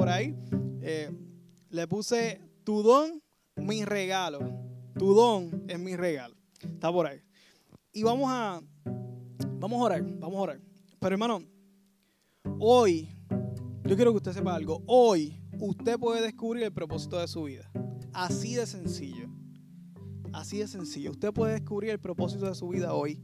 [0.00, 0.34] por ahí.
[0.80, 1.10] Eh,
[1.68, 3.22] le puse tu don,
[3.56, 4.38] mi regalo.
[4.98, 6.34] Tu don es mi regalo.
[6.58, 7.20] Está por ahí.
[7.92, 8.62] Y vamos a,
[9.58, 10.60] vamos a orar, vamos a orar.
[10.98, 11.42] Pero hermano,
[12.58, 13.10] hoy,
[13.84, 14.82] yo quiero que usted sepa algo.
[14.86, 17.70] Hoy usted puede descubrir el propósito de su vida.
[18.14, 19.28] Así de sencillo.
[20.32, 21.10] Así de sencillo.
[21.10, 23.20] Usted puede descubrir el propósito de su vida hoy.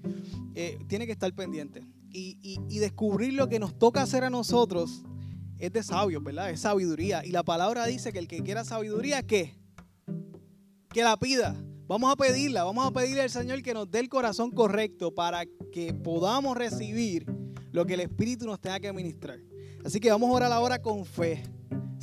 [0.54, 1.86] Eh, tiene que estar pendiente.
[2.10, 5.04] Y, y, descubrir lo que nos toca hacer a nosotros
[5.58, 6.50] es de sabios, ¿verdad?
[6.50, 7.24] Es sabiduría.
[7.24, 9.54] Y la palabra dice que el que quiera sabiduría, ¿qué?
[10.90, 11.56] Que la pida.
[11.88, 15.44] Vamos a pedirla, vamos a pedirle al Señor que nos dé el corazón correcto para
[15.70, 17.26] que podamos recibir
[17.70, 19.38] lo que el Espíritu nos tenga que ministrar.
[19.84, 21.44] Así que vamos a orar ahora con fe,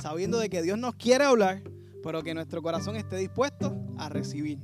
[0.00, 1.62] sabiendo de que Dios nos quiere hablar,
[2.02, 4.58] pero que nuestro corazón esté dispuesto a recibir.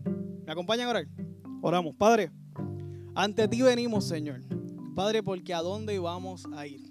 [0.46, 1.06] ¿Me acompañan a orar?
[1.60, 1.94] Oramos.
[1.96, 2.30] Padre,
[3.14, 4.40] ante ti venimos, Señor.
[4.94, 6.89] Padre, porque a dónde vamos a ir.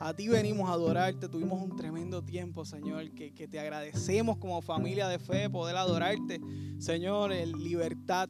[0.00, 1.28] A ti venimos a adorarte.
[1.28, 6.40] Tuvimos un tremendo tiempo, Señor, que, que te agradecemos como familia de fe poder adorarte,
[6.78, 8.28] Señor, en libertad.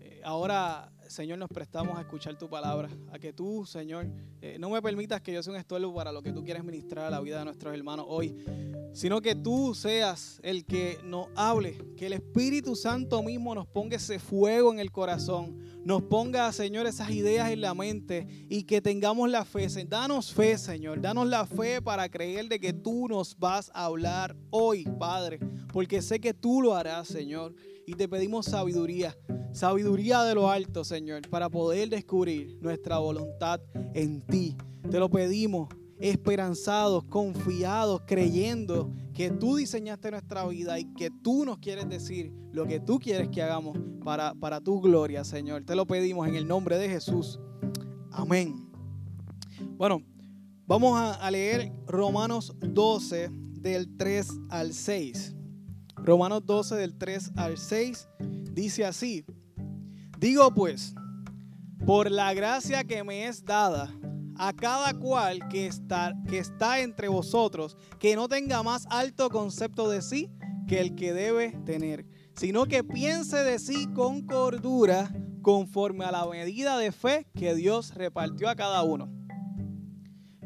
[0.00, 4.06] Eh, ahora Señor, nos prestamos a escuchar tu palabra, a que tú, Señor,
[4.42, 7.06] eh, no me permitas que yo sea un estorbo para lo que tú quieres ministrar
[7.06, 8.36] a la vida de nuestros hermanos hoy,
[8.92, 13.96] sino que tú seas el que nos hable, que el Espíritu Santo mismo nos ponga
[13.96, 18.82] ese fuego en el corazón, nos ponga, Señor, esas ideas en la mente y que
[18.82, 19.66] tengamos la fe.
[19.88, 24.36] Danos fe, Señor, danos la fe para creer de que tú nos vas a hablar
[24.50, 25.40] hoy, Padre,
[25.72, 27.54] porque sé que tú lo harás, Señor,
[27.88, 29.16] y te pedimos sabiduría
[29.52, 33.60] sabiduría de lo alto, Señor, para poder descubrir nuestra voluntad
[33.94, 34.56] en ti.
[34.90, 41.58] Te lo pedimos esperanzados, confiados, creyendo que tú diseñaste nuestra vida y que tú nos
[41.58, 45.64] quieres decir lo que tú quieres que hagamos para, para tu gloria, Señor.
[45.64, 47.40] Te lo pedimos en el nombre de Jesús.
[48.12, 48.70] Amén.
[49.76, 50.02] Bueno,
[50.66, 55.34] vamos a, a leer Romanos 12 del 3 al 6.
[56.04, 58.08] Romanos 12 del 3 al 6
[58.52, 59.24] dice así.
[60.18, 60.94] Digo pues,
[61.86, 63.94] por la gracia que me es dada,
[64.36, 69.88] a cada cual que está, que está entre vosotros, que no tenga más alto concepto
[69.88, 70.30] de sí
[70.66, 75.10] que el que debe tener, sino que piense de sí con cordura,
[75.42, 79.10] conforme a la medida de fe que Dios repartió a cada uno.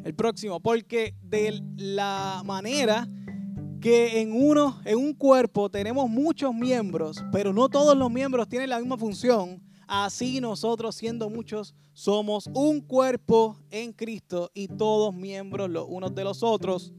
[0.04, 3.08] El próximo, porque de la manera
[3.82, 8.70] que en uno, en un cuerpo tenemos muchos miembros, pero no todos los miembros tienen
[8.70, 9.60] la misma función.
[9.88, 16.22] Así nosotros, siendo muchos, somos un cuerpo en Cristo y todos miembros los unos de
[16.22, 16.92] los otros.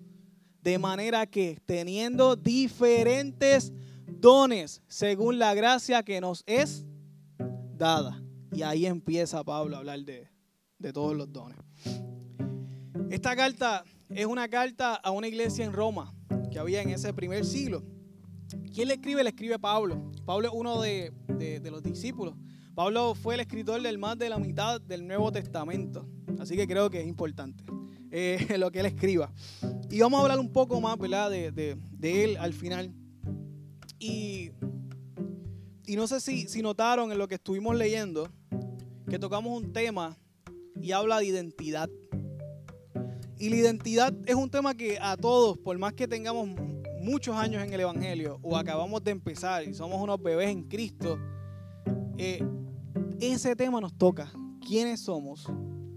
[0.62, 3.72] De manera que teniendo diferentes
[4.06, 6.86] dones según la gracia que nos es
[7.78, 8.22] dada.
[8.52, 10.30] Y ahí empieza Pablo a hablar de,
[10.80, 11.58] de todos los dones.
[13.10, 16.14] Esta carta es una carta a una iglesia en Roma
[16.54, 17.84] que había en ese primer siglo.
[18.74, 19.24] ¿Quién le escribe?
[19.24, 20.12] Le escribe Pablo.
[20.24, 21.12] Pablo es uno de,
[21.64, 22.36] los discípulos.
[22.76, 26.08] Pablo fue el escritor del más de la mitad del Nuevo Testamento.
[26.40, 27.64] Así que creo que es importante
[28.12, 29.34] eh, lo que él escriba.
[29.90, 31.32] Y vamos a hablar un poco más ¿verdad?
[31.32, 32.94] De, él al final.
[34.00, 34.52] Y,
[35.88, 38.30] no sé si notaron en lo que estuvimos leyendo
[39.10, 40.18] que tocamos un tema
[40.82, 41.90] y habla de identidad.
[43.44, 46.48] Y la identidad es un tema que a todos, por más que tengamos
[47.02, 51.20] muchos años en el Evangelio o acabamos de empezar y somos unos bebés en Cristo,
[52.18, 52.42] eh,
[53.20, 54.32] ese tema nos toca.
[54.66, 55.46] ¿Quiénes somos?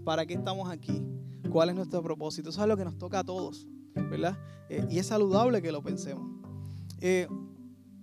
[0.03, 1.01] ¿Para qué estamos aquí?
[1.49, 2.49] ¿Cuál es nuestro propósito?
[2.49, 3.65] Eso es lo que nos toca a todos,
[3.95, 4.37] ¿verdad?
[4.67, 6.29] Eh, y es saludable que lo pensemos.
[6.99, 7.29] Eh,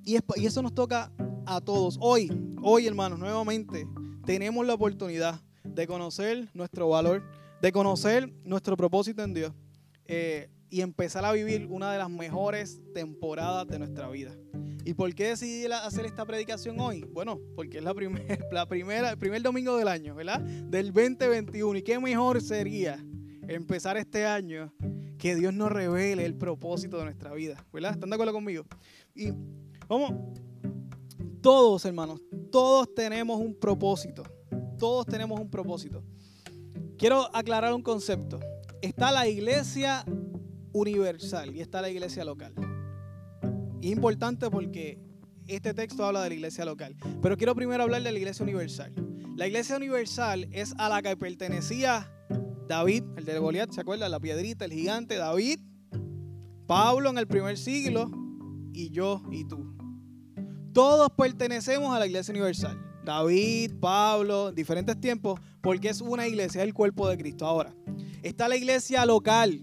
[0.07, 1.13] y, y eso nos toca
[1.45, 1.99] a todos.
[2.01, 2.31] Hoy,
[2.63, 3.87] hoy hermanos, nuevamente
[4.25, 7.23] tenemos la oportunidad de conocer nuestro valor
[7.65, 9.51] de conocer nuestro propósito en Dios
[10.05, 14.37] eh, y empezar a vivir una de las mejores temporadas de nuestra vida.
[14.85, 17.07] ¿Y por qué decidí hacer esta predicación hoy?
[17.11, 17.95] Bueno, porque es la,
[18.53, 20.41] la primera, el primer domingo del año, ¿verdad?
[20.41, 21.79] Del 2021.
[21.79, 23.03] ¿Y qué mejor sería
[23.49, 24.71] empezar este año
[25.17, 27.93] que Dios nos revele el propósito de nuestra vida, ¿verdad?
[27.93, 28.67] ¿Están de acuerdo conmigo?
[29.15, 29.31] Y
[29.89, 30.13] vamos,
[31.41, 32.21] todos hermanos,
[32.53, 34.23] todos tenemos un propósito.
[34.79, 36.05] Todos tenemos un propósito.
[36.99, 38.41] Quiero aclarar un concepto.
[38.83, 40.05] Está la iglesia
[40.73, 42.55] universal y está la iglesia local.
[43.81, 44.99] Es importante porque
[45.47, 46.97] este texto habla de la iglesia local.
[47.21, 48.93] Pero quiero primero hablar de la iglesia universal.
[49.37, 52.11] La iglesia universal es a la que pertenecía
[52.69, 54.11] David, el de Goliat, ¿se acuerdan?
[54.11, 55.59] La piedrita, el gigante, David,
[56.67, 58.11] Pablo en el primer siglo
[58.73, 59.75] y yo y tú.
[60.73, 62.79] Todos pertenecemos a la iglesia universal.
[63.05, 67.47] David, Pablo, diferentes tiempos, porque es una iglesia, es el cuerpo de Cristo.
[67.47, 67.75] Ahora,
[68.23, 69.61] está la iglesia local.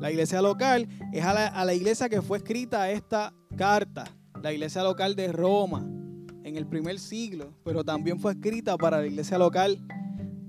[0.00, 4.04] La iglesia local es a la, a la iglesia que fue escrita esta carta,
[4.42, 5.84] la iglesia local de Roma
[6.44, 9.78] en el primer siglo, pero también fue escrita para la iglesia local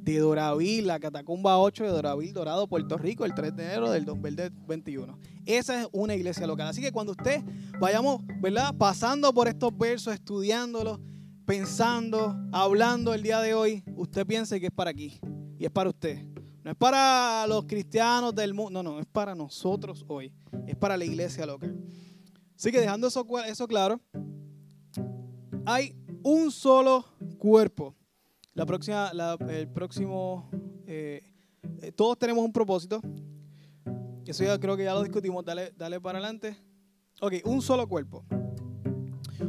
[0.04, 4.06] de Doravil, la Catacumba 8 de Doravil, Dorado, Puerto Rico, el 3 de enero del
[4.06, 5.20] 2021.
[5.46, 6.68] Esa es una iglesia local.
[6.68, 7.42] Así que cuando usted
[7.80, 8.74] vayamos, ¿verdad?
[8.78, 11.00] Pasando por estos versos, estudiándolos,
[11.48, 15.18] pensando, hablando el día de hoy, usted piense que es para aquí
[15.58, 16.22] y es para usted.
[16.62, 20.34] No es para los cristianos del mundo, no, no, es para nosotros hoy.
[20.68, 21.74] Es para la iglesia local.
[22.54, 24.02] Así que dejando eso, eso claro,
[25.66, 27.06] hay un solo
[27.38, 27.96] cuerpo.
[28.54, 29.10] La próxima,
[29.48, 30.50] el próximo,
[30.86, 31.22] eh,
[31.82, 33.00] eh, todos tenemos un propósito.
[34.26, 35.46] Eso ya creo que ya lo discutimos.
[35.46, 36.58] Dale, dale para adelante.
[37.22, 38.26] Ok, un solo cuerpo.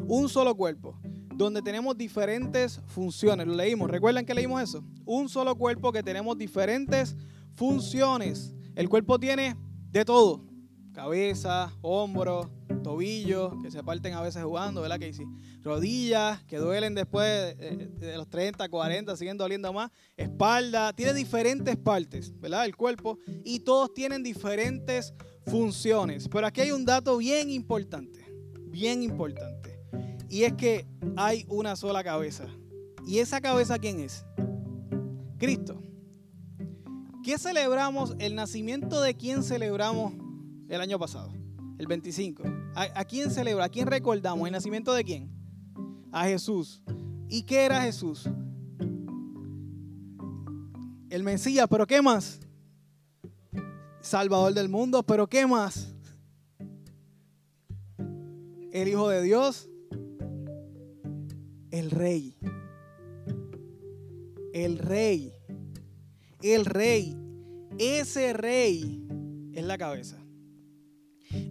[0.06, 0.96] Un solo cuerpo
[1.38, 3.46] donde tenemos diferentes funciones.
[3.46, 4.84] Lo leímos, ¿recuerdan que leímos eso?
[5.04, 7.16] Un solo cuerpo que tenemos diferentes
[7.54, 8.52] funciones.
[8.74, 9.56] El cuerpo tiene
[9.90, 10.44] de todo.
[10.92, 12.48] Cabeza, hombros,
[12.82, 15.26] tobillos, que se parten a veces jugando, ¿verdad, Casey?
[15.62, 19.92] Rodillas, que duelen después de los 30, 40, siguen doliendo más.
[20.16, 22.64] Espalda, tiene diferentes partes, ¿verdad?
[22.64, 23.16] El cuerpo.
[23.44, 25.14] Y todos tienen diferentes
[25.46, 26.28] funciones.
[26.28, 28.24] Pero aquí hay un dato bien importante,
[28.72, 29.67] bien importante.
[30.28, 30.86] Y es que
[31.16, 32.44] hay una sola cabeza.
[33.06, 34.24] ¿Y esa cabeza quién es?
[35.38, 35.82] Cristo.
[37.22, 38.14] ¿Qué celebramos?
[38.18, 40.12] El nacimiento de quién celebramos
[40.68, 41.32] el año pasado,
[41.78, 42.42] el 25.
[42.74, 43.64] ¿A, quién celebra?
[43.64, 44.46] ¿A quién recordamos?
[44.46, 45.30] ¿El nacimiento de quién?
[46.12, 46.82] A Jesús.
[47.28, 48.28] ¿Y qué era Jesús?
[51.10, 52.40] El Mesías, pero ¿qué más?
[54.00, 55.94] Salvador del mundo, pero ¿qué más?
[58.70, 59.68] El Hijo de Dios,
[61.70, 62.36] el rey.
[64.52, 65.32] El rey.
[66.42, 67.16] El rey.
[67.78, 69.06] Ese rey
[69.52, 70.18] es la cabeza.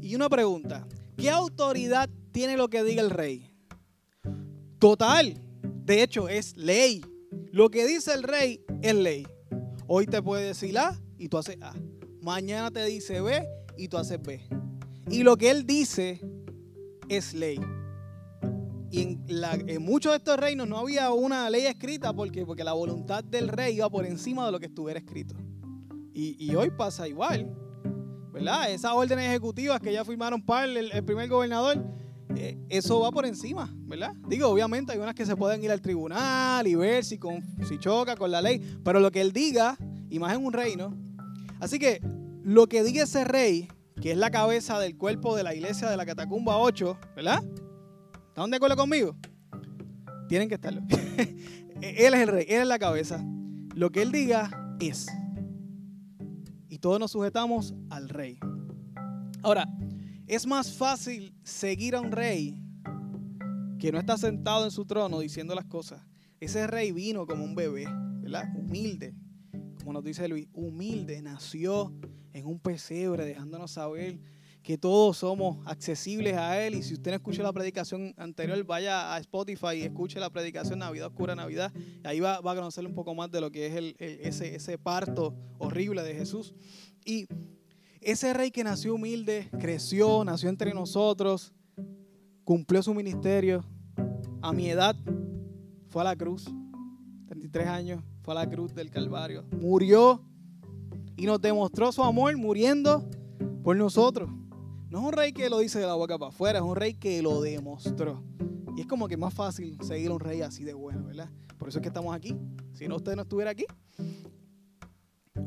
[0.01, 0.87] Y una pregunta,
[1.17, 3.51] ¿qué autoridad tiene lo que diga el rey?
[4.79, 5.39] Total.
[5.85, 7.01] De hecho, es ley.
[7.51, 9.25] Lo que dice el rey es ley.
[9.87, 11.73] Hoy te puede decir A y tú haces A.
[12.21, 13.47] Mañana te dice B
[13.77, 14.41] y tú haces B.
[15.09, 16.19] Y lo que él dice
[17.07, 17.59] es ley.
[18.97, 19.19] Y
[19.67, 23.47] en, muchos de estos reinos no había una ley escrita porque, porque la voluntad del
[23.47, 25.35] rey iba por encima de lo que estuviera escrito.
[26.13, 27.55] Y, hoy pasa igual,
[28.33, 28.71] ¿verdad?
[28.71, 31.85] Esas órdenes ejecutivas que ya firmaron para el, primer gobernador,
[32.35, 34.13] eh, eso va por encima, ¿verdad?
[34.27, 37.77] Digo, obviamente hay unas que se pueden ir al tribunal y ver si, con, si
[37.77, 39.77] choca con la ley, pero lo que él diga,
[40.09, 40.91] y más en un reino.
[41.59, 42.01] Así que
[42.43, 43.67] lo que diga ese rey,
[44.01, 47.43] que es la cabeza del cuerpo de la iglesia de la Catacumba 8, ¿verdad?
[48.37, 49.17] ¿Están de acuerdo conmigo?
[50.29, 50.83] Tienen que estarlo.
[51.81, 53.25] él es el rey, él es la cabeza.
[53.73, 55.07] Lo que él diga es.
[56.69, 58.37] Y todos nos sujetamos al rey.
[59.41, 59.67] Ahora,
[60.27, 62.55] es más fácil seguir a un rey
[63.79, 66.05] que no está sentado en su trono diciendo las cosas.
[66.39, 67.87] Ese rey vino como un bebé,
[68.21, 68.53] ¿verdad?
[68.55, 69.15] Humilde,
[69.79, 71.91] como nos dice Luis, humilde, nació
[72.33, 74.19] en un pesebre, dejándonos saber
[74.67, 76.75] que todos somos accesibles a Él.
[76.75, 80.79] Y si usted no escuchó la predicación anterior, vaya a Spotify y escuche la predicación
[80.79, 81.71] Navidad Oscura Navidad.
[82.03, 84.77] Y ahí va, a conocer un poco más de lo que es el, ese, ese
[84.77, 86.53] parto horrible de Jesús.
[87.05, 87.27] Y
[88.01, 91.53] ese rey que nació humilde, creció, nació entre nosotros,
[92.43, 93.63] cumplió su ministerio.
[94.41, 94.97] A mi edad
[95.87, 96.43] fue a la cruz,
[97.29, 99.45] 33 años, fue a la cruz del Calvario.
[99.49, 100.21] Murió
[101.15, 103.09] y nos demostró su amor muriendo
[103.63, 104.29] por nosotros.
[104.89, 106.93] No es un rey que lo dice de la boca para afuera, es un rey
[106.93, 108.23] que lo demostró.
[108.77, 111.29] Y es como que más fácil seguir a un rey así de bueno, ¿verdad?
[111.57, 112.37] Por eso es que estamos aquí.
[112.73, 113.65] Si no, usted no estuviera aquí.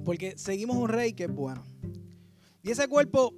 [0.05, 1.63] Porque seguimos un rey que es bueno.
[2.63, 3.33] Y ese cuerpo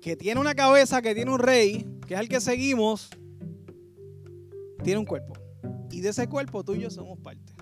[0.00, 3.10] que tiene una cabeza, que tiene un rey, que es el que seguimos,
[4.84, 5.34] tiene un cuerpo.
[5.90, 7.52] Y de ese cuerpo tú y yo somos parte.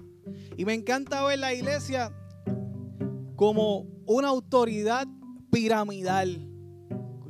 [0.56, 2.12] Y me encanta ver la iglesia
[3.37, 5.06] como una autoridad
[5.50, 6.50] piramidal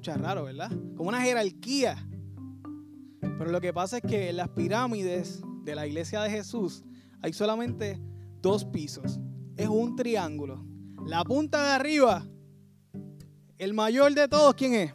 [0.01, 0.71] escucha raro, ¿verdad?
[0.97, 2.09] Como una jerarquía.
[3.21, 6.83] Pero lo que pasa es que en las pirámides de la iglesia de Jesús
[7.21, 8.01] hay solamente
[8.41, 9.21] dos pisos.
[9.59, 10.65] Es un triángulo.
[11.05, 12.27] La punta de arriba,
[13.59, 14.95] el mayor de todos, ¿quién es?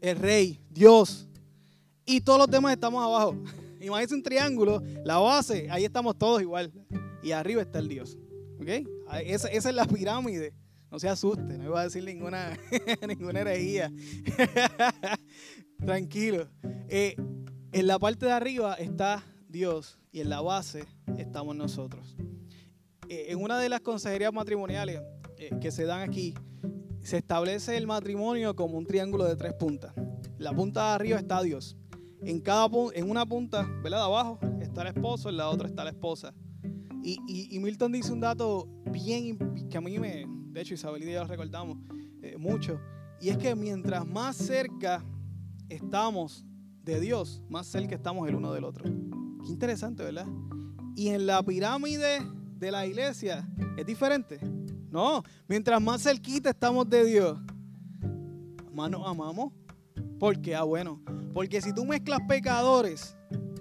[0.00, 1.28] El rey, Dios.
[2.04, 3.36] Y todos los demás estamos abajo.
[3.80, 6.72] Imagínense un triángulo, la base, ahí estamos todos igual.
[7.22, 8.18] Y arriba está el Dios.
[8.60, 8.68] ¿Ok?
[9.24, 10.54] Esa, esa es la pirámide.
[10.90, 12.58] No se asuste, no iba a decir ninguna,
[13.08, 13.92] ninguna herejía.
[15.78, 16.48] Tranquilo.
[16.88, 17.16] Eh,
[17.72, 20.84] en la parte de arriba está Dios y en la base
[21.16, 22.16] estamos nosotros.
[23.08, 25.00] Eh, en una de las consejerías matrimoniales
[25.38, 26.34] eh, que se dan aquí,
[27.02, 29.94] se establece el matrimonio como un triángulo de tres puntas.
[30.38, 31.76] La punta de arriba está Dios.
[32.22, 33.98] En, cada, en una punta, ¿verdad?
[33.98, 36.34] De abajo está el esposo, en la otra está la esposa.
[37.02, 39.38] Y, Milton dice un dato bien
[39.70, 41.78] que a mí me, de hecho Isabel y yo recordamos
[42.22, 42.80] eh, mucho,
[43.20, 45.04] y es que mientras más cerca
[45.68, 46.44] estamos
[46.82, 48.84] de Dios, más cerca estamos el uno del otro.
[48.84, 50.26] Qué interesante, ¿verdad?
[50.96, 52.20] Y en la pirámide
[52.58, 54.40] de la iglesia es diferente.
[54.90, 57.38] No, mientras más cerquita estamos de Dios,
[58.72, 59.52] más nos amamos.
[60.18, 60.54] ¿Por qué?
[60.56, 61.00] Ah, bueno,
[61.32, 63.16] porque si tú mezclas pecadores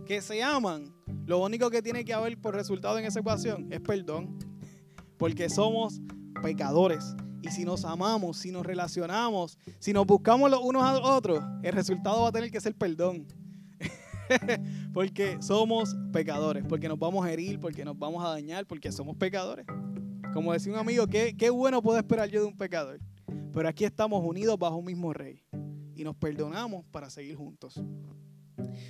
[0.05, 0.93] que se aman,
[1.25, 4.37] lo único que tiene que haber por resultado en esa ecuación es perdón.
[5.19, 6.01] Porque somos
[6.41, 7.15] pecadores.
[7.41, 11.43] Y si nos amamos, si nos relacionamos, si nos buscamos los unos a los otros,
[11.63, 13.27] el resultado va a tener que ser perdón.
[14.93, 19.15] porque somos pecadores, porque nos vamos a herir, porque nos vamos a dañar, porque somos
[19.15, 19.65] pecadores.
[20.33, 22.99] Como decía un amigo, qué, qué bueno puedo esperar yo de un pecador.
[23.53, 25.43] Pero aquí estamos unidos bajo un mismo rey
[25.95, 27.81] y nos perdonamos para seguir juntos.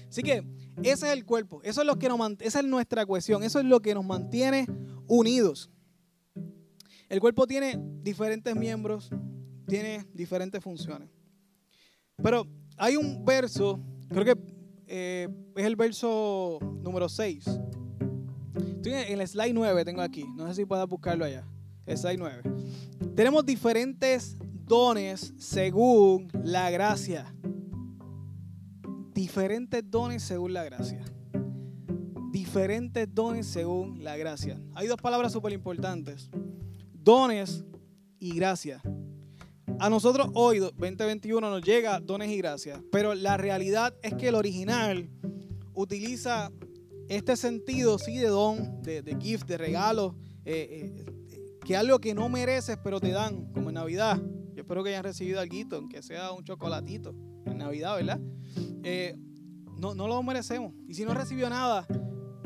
[0.09, 0.43] Así que
[0.83, 3.65] ese es el cuerpo, eso es lo que nos esa es nuestra cohesión, eso es
[3.65, 4.67] lo que nos mantiene
[5.07, 5.69] unidos.
[7.09, 9.09] El cuerpo tiene diferentes miembros,
[9.67, 11.09] tiene diferentes funciones.
[12.21, 12.45] Pero
[12.77, 14.35] hay un verso, creo que
[14.85, 17.45] eh, es el verso número 6.
[18.75, 20.23] Estoy en el slide 9, tengo aquí.
[20.35, 21.47] No sé si puedas buscarlo allá.
[21.87, 22.43] Slide 9.
[23.15, 27.33] Tenemos diferentes dones según la gracia.
[29.13, 31.03] Diferentes dones según la gracia.
[32.31, 34.61] Diferentes dones según la gracia.
[34.75, 36.29] Hay dos palabras súper importantes.
[37.09, 37.65] Dones
[38.19, 38.83] y gracia.
[39.79, 42.83] A nosotros hoy, 2021, nos llega dones y gracias.
[42.91, 45.09] Pero la realidad es que el original
[45.73, 46.51] utiliza
[47.07, 52.29] este sentido, sí, de don, de, gift, de regalo, eh, eh, que algo que no
[52.29, 54.21] mereces, pero te dan, como en Navidad.
[54.53, 57.15] Yo espero que hayan recibido algo, aunque sea un chocolatito
[57.47, 58.21] en Navidad, ¿verdad?
[58.83, 59.15] Eh,
[59.79, 60.75] no, no lo merecemos.
[60.87, 61.87] Y si no recibió nada,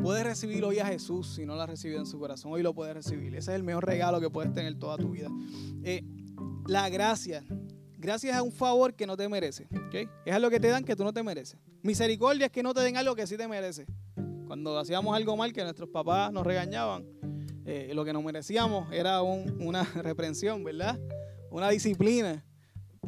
[0.01, 2.51] puedes recibir hoy a Jesús si no lo has recibido en su corazón.
[2.51, 3.35] Hoy lo puedes recibir.
[3.35, 5.29] Ese es el mejor regalo que puedes tener toda tu vida.
[6.67, 7.43] la gracia.
[7.97, 9.67] Gracias a un favor que no te merece.
[9.87, 10.09] ¿okay?
[10.25, 11.57] Es algo que te dan que tú no te mereces.
[11.83, 13.87] Misericordia es que no te den algo que sí te mereces.
[14.45, 17.05] Cuando hacíamos algo mal que nuestros papás nos regañaban,
[17.65, 20.99] eh, lo que nos merecíamos era una reprensión, ¿verdad?
[21.49, 22.45] Una disciplina.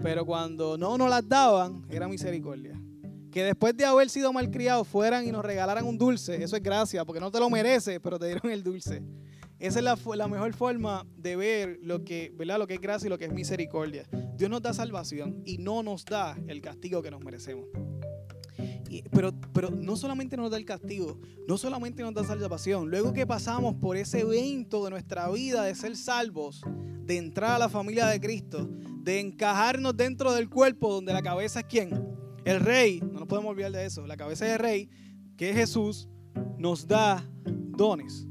[0.02, 2.80] Pero cuando no nos las daban, era misericordia.
[3.36, 7.04] Que después de haber sido malcriados fueran y nos regalaran un dulce, eso es gracia,
[7.04, 9.04] porque no te lo mereces, pero te dieron el dulce.
[9.60, 12.60] Esa es la, la, mejor forma de ver lo que, ¿verdad?
[12.60, 14.08] lo que es gracia y lo que es misericordia.
[14.38, 17.66] Dios nos da salvación y no nos da el castigo que nos merecemos
[19.12, 23.28] pero, pero no solamente nos da el castigo, no solamente nos da salvación, luego que
[23.28, 26.62] pasamos por ese evento de nuestra vida de ser salvos,
[27.04, 28.70] de entrar a la familia de Cristo,
[29.04, 32.16] de encajarnos dentro del cuerpo donde la cabeza es quién?
[32.46, 34.90] El rey, no nos podemos olvidar de eso, la cabeza del rey,
[35.36, 36.08] que es Jesús,
[36.58, 38.28] nos da dones.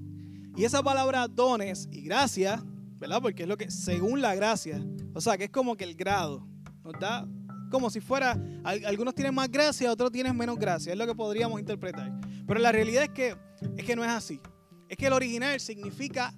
[0.56, 2.62] Y esa palabra dones y gracia,
[2.98, 3.20] ¿verdad?
[3.20, 4.80] Porque es lo que, según la gracia,
[5.14, 6.46] o sea, que es como que el grado,
[6.84, 7.26] nos da
[7.72, 11.58] como si fuera, algunos tienen más gracia, otros tienen menos gracia, es lo que podríamos
[11.58, 12.12] interpretar.
[12.46, 13.36] Pero la realidad es que,
[13.76, 14.40] es que no es así.
[14.88, 16.32] Es que el original significa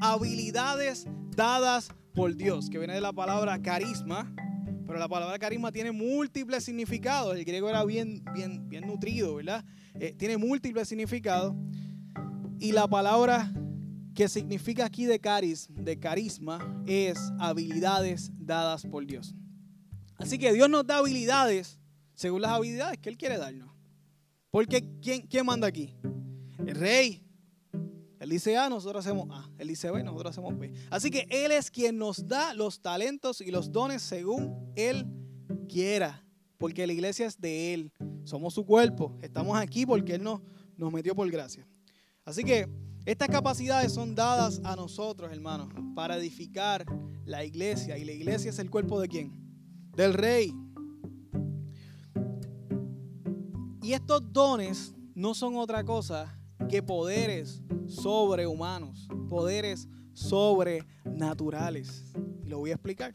[0.00, 1.06] habilidades
[1.36, 4.34] dadas por Dios, que viene de la palabra carisma,
[4.86, 7.36] pero la palabra carisma tiene múltiples significados.
[7.36, 9.64] El griego era bien, bien, bien nutrido, ¿verdad?
[9.94, 11.54] Eh, tiene múltiples significados.
[12.58, 13.52] Y la palabra
[14.14, 19.34] que significa aquí de caris, de carisma, es habilidades dadas por Dios.
[20.16, 21.80] Así que Dios nos da habilidades
[22.14, 23.70] según las habilidades que Él quiere darnos.
[24.50, 25.96] Porque ¿quién, quién manda aquí?
[26.58, 27.23] El rey.
[28.24, 29.48] Él dice A, nosotros hacemos A.
[29.58, 30.72] Él dice B, nosotros hacemos B.
[30.90, 35.06] Así que Él es quien nos da los talentos y los dones según Él
[35.68, 36.24] quiera.
[36.58, 37.92] Porque la iglesia es de Él.
[38.24, 39.16] Somos su cuerpo.
[39.22, 40.40] Estamos aquí porque Él nos,
[40.76, 41.66] nos metió por gracia.
[42.24, 42.68] Así que
[43.04, 46.84] estas capacidades son dadas a nosotros, hermanos, para edificar
[47.24, 47.98] la iglesia.
[47.98, 49.44] Y la iglesia es el cuerpo de quién?
[49.96, 50.54] del rey.
[53.82, 56.38] Y estos dones no son otra cosa
[56.68, 62.12] que poderes sobrehumanos, poderes sobrenaturales.
[62.44, 63.14] Lo voy a explicar.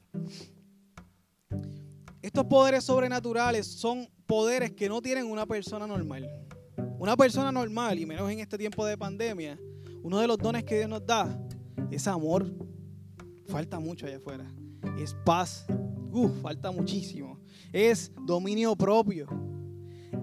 [2.22, 6.30] Estos poderes sobrenaturales son poderes que no tienen una persona normal.
[7.00, 9.58] Una persona normal, y menos en este tiempo de pandemia,
[10.04, 11.40] uno de los dones que Dios nos da
[11.92, 12.54] es amor.
[13.48, 14.54] Falta mucho allá afuera.
[14.98, 15.66] Es paz,
[16.12, 17.40] Uf, falta muchísimo.
[17.72, 19.28] Es dominio propio.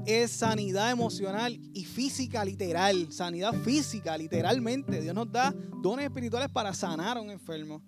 [0.07, 3.13] Es sanidad emocional y física literal.
[3.13, 5.01] Sanidad física literalmente.
[5.01, 7.83] Dios nos da dones espirituales para sanar a un enfermo.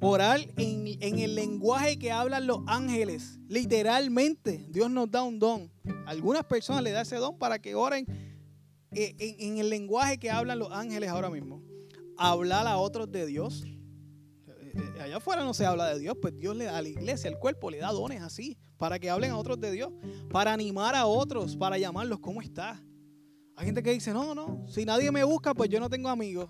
[0.00, 3.38] Orar en, en, el lenguaje que hablan los ángeles.
[3.48, 5.70] Literalmente, Dios nos da un don.
[6.04, 8.06] algunas personas le da ese don para que oren
[8.90, 11.62] en, en, el lenguaje que hablan los ángeles ahora mismo.
[12.16, 13.64] Hablar a otros de Dios.
[15.00, 17.38] Allá afuera no se habla de Dios, pues Dios le da a la iglesia, al
[17.38, 19.92] cuerpo, le da dones así, para que hablen a otros de Dios,
[20.30, 22.82] para animar a otros, para llamarlos, ¿cómo está?
[23.56, 26.48] Hay gente que dice, no, no, si nadie me busca, pues yo no tengo amigos.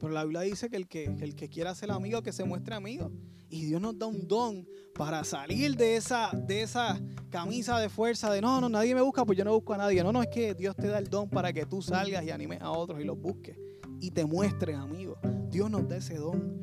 [0.00, 2.74] Pero la Biblia dice que el que, el que quiera ser amigo, que se muestre
[2.74, 3.10] amigo.
[3.50, 8.30] Y Dios nos da un don para salir de esa, de esa camisa de fuerza
[8.32, 10.02] de no, no, nadie me busca, pues yo no busco a nadie.
[10.02, 12.60] No, no, es que Dios te da el don para que tú salgas y animes
[12.60, 13.56] a otros y los busques.
[14.00, 15.18] Y te muestres amigo.
[15.48, 16.60] Dios nos da ese don.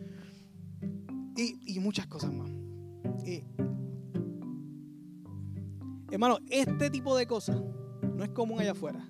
[1.37, 2.49] Y, muchas cosas más.
[6.11, 7.61] hermano, este tipo de cosas
[8.15, 9.05] no es común allá afuera.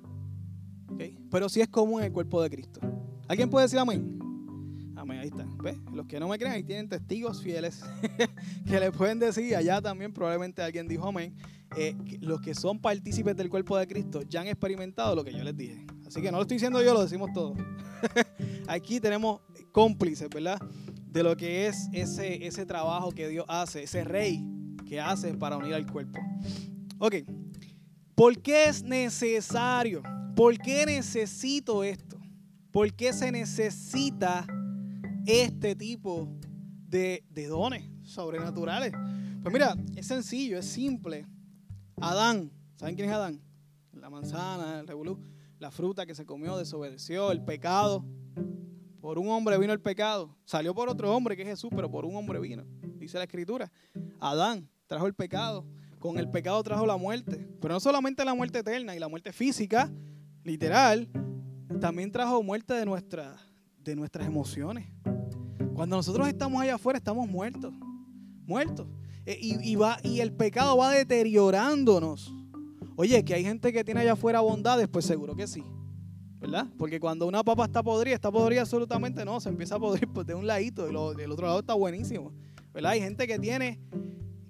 [1.30, 2.80] Pero sí es común en el cuerpo de Cristo.
[3.28, 4.20] ¿Alguien puede decir amén?
[4.96, 5.46] Amén, ahí está.
[5.94, 7.84] Los que no me creen, ahí tienen testigos fieles
[8.68, 9.56] que le pueden decir.
[9.56, 11.36] Allá también probablemente alguien dijo amén.
[11.78, 15.44] Eh, los que son partícipes del cuerpo de Cristo ya han experimentado lo que yo
[15.44, 15.86] les dije.
[16.08, 17.58] Así que no lo estoy diciendo yo, lo decimos todos.
[18.68, 19.42] Aquí tenemos
[19.72, 20.58] cómplices, ¿verdad?
[21.16, 24.46] De lo que es ese, ese trabajo que Dios hace, ese rey
[24.86, 26.20] que hace para unir al cuerpo.
[27.00, 27.16] Ok,
[28.16, 30.04] ¿por qué es necesario?
[30.36, 32.20] ¿Por qué necesito esto?
[32.70, 34.46] ¿Por qué se necesita
[35.26, 36.28] este tipo
[36.90, 38.92] de, dones sobrenaturales?
[39.42, 41.26] Pues mira, es sencillo, es simple.
[42.02, 43.42] Adán, ¿saben quién es Adán?
[43.94, 45.18] La manzana, el revolú,
[45.60, 48.04] la fruta que se comió, desobedeció, el pecado.
[49.06, 50.36] Por un hombre vino el pecado.
[50.46, 52.64] Salió por otro hombre que es Jesús, pero por un hombre vino.
[52.98, 53.72] Dice la escritura.
[54.20, 55.64] Adán trajo el pecado.
[56.00, 57.48] Con el pecado trajo la muerte.
[57.62, 59.92] Pero no solamente la muerte eterna y la muerte física,
[60.44, 61.08] literal,
[61.80, 63.38] también trajo muerte de, nuestra,
[63.78, 64.88] de nuestras emociones.
[65.76, 67.76] Cuando nosotros estamos allá afuera, estamos muertos.
[68.48, 68.88] Muertos.
[69.24, 72.34] E, y, va, y el pecado va deteriorándonos.
[72.96, 75.64] Oye, que hay gente que tiene allá afuera bondades, pues seguro que sí.
[76.78, 80.26] Porque cuando una papa está podrida, está podrida absolutamente no, se empieza a podrir pues,
[80.28, 80.90] de un ladito y
[81.22, 82.34] el otro lado está buenísimo.
[82.74, 82.92] ¿Verdad?
[82.92, 83.80] Hay gente que tiene,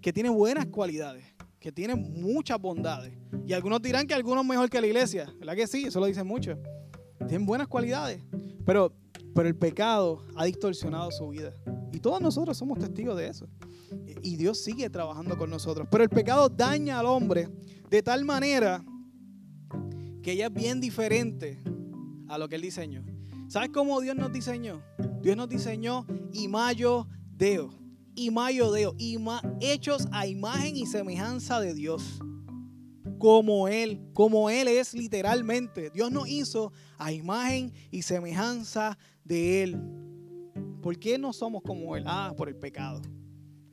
[0.02, 1.26] que tiene buenas cualidades,
[1.60, 3.14] que tiene muchas bondades.
[3.46, 5.32] Y algunos dirán que algunos mejor que la iglesia.
[5.38, 5.86] ¿Verdad que sí?
[5.86, 6.58] Eso lo dicen muchos
[7.28, 8.22] tienen buenas cualidades,
[8.66, 8.94] pero,
[9.34, 11.54] pero el pecado ha distorsionado su vida.
[11.92, 13.48] Y todos nosotros somos testigos de eso.
[14.22, 15.88] Y Dios sigue trabajando con nosotros.
[15.90, 17.50] Pero el pecado daña al hombre
[17.90, 18.84] de tal manera
[20.22, 21.62] que ella es bien diferente
[22.36, 23.04] a lo que Él diseñó.
[23.48, 24.82] ¿Sabes cómo Dios nos diseñó?
[25.22, 27.74] Dios nos diseñó imayo deo.
[28.16, 28.96] Imayo deo.
[29.60, 32.20] hechos a imagen y semejanza de Dios
[33.18, 35.90] como Él, como Él es literalmente.
[35.90, 39.82] Dios nos hizo a imagen y semejanza de Él.
[40.82, 42.04] ¿Por qué no somos como Él?
[42.06, 43.02] Ah, por el pecado.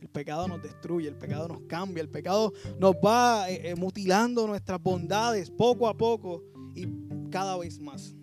[0.00, 4.46] El pecado nos destruye, el pecado nos cambia, el pecado nos va eh, eh, mutilando
[4.46, 6.42] nuestras bondades poco a poco
[6.74, 6.86] y
[7.30, 8.14] cada vez más.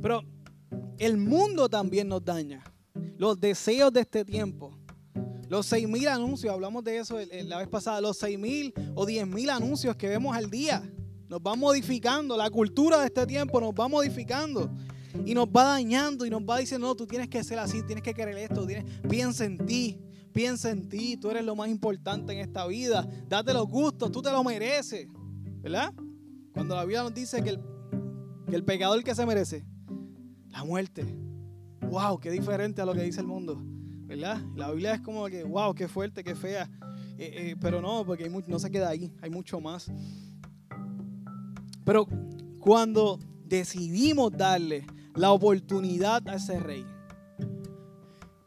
[0.00, 0.22] Pero
[0.98, 2.64] el mundo también nos daña.
[3.16, 4.70] Los deseos de este tiempo.
[5.48, 10.08] Los 6.000 anuncios, hablamos de eso la vez pasada, los 6.000 o 10.000 anuncios que
[10.08, 10.82] vemos al día.
[11.28, 14.70] Nos va modificando, la cultura de este tiempo nos va modificando.
[15.24, 18.02] Y nos va dañando y nos va diciendo, no, tú tienes que ser así, tienes
[18.02, 18.66] que querer esto,
[19.08, 19.98] piensa en ti,
[20.32, 24.20] piensa en ti, tú eres lo más importante en esta vida, date los gustos, tú
[24.22, 25.08] te lo mereces,
[25.60, 25.92] ¿verdad?
[26.52, 27.60] Cuando la Biblia nos dice que el,
[28.48, 29.64] que el pecador que se merece,
[30.58, 31.04] la muerte,
[31.88, 33.62] wow, qué diferente a lo que dice el mundo.
[34.08, 34.40] ¿verdad?
[34.56, 36.68] La Biblia es como que, wow, qué fuerte, qué fea.
[37.16, 39.88] Eh, eh, pero no, porque no se queda ahí, hay mucho más.
[41.84, 42.08] Pero
[42.58, 46.84] cuando decidimos darle la oportunidad a ese rey,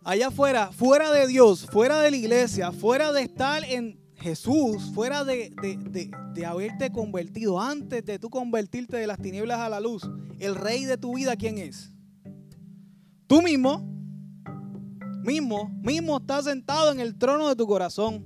[0.04, 5.24] allá afuera, fuera de Dios, fuera de la iglesia, fuera de estar en Jesús, fuera
[5.24, 5.50] de,
[6.34, 10.86] de, haberte convertido, antes de tú convertirte de las tinieblas a la luz, el rey
[10.86, 11.91] de tu vida, ¿quién es?
[13.32, 13.82] Tú mismo,
[15.24, 18.26] mismo, mismo está sentado en el trono de tu corazón.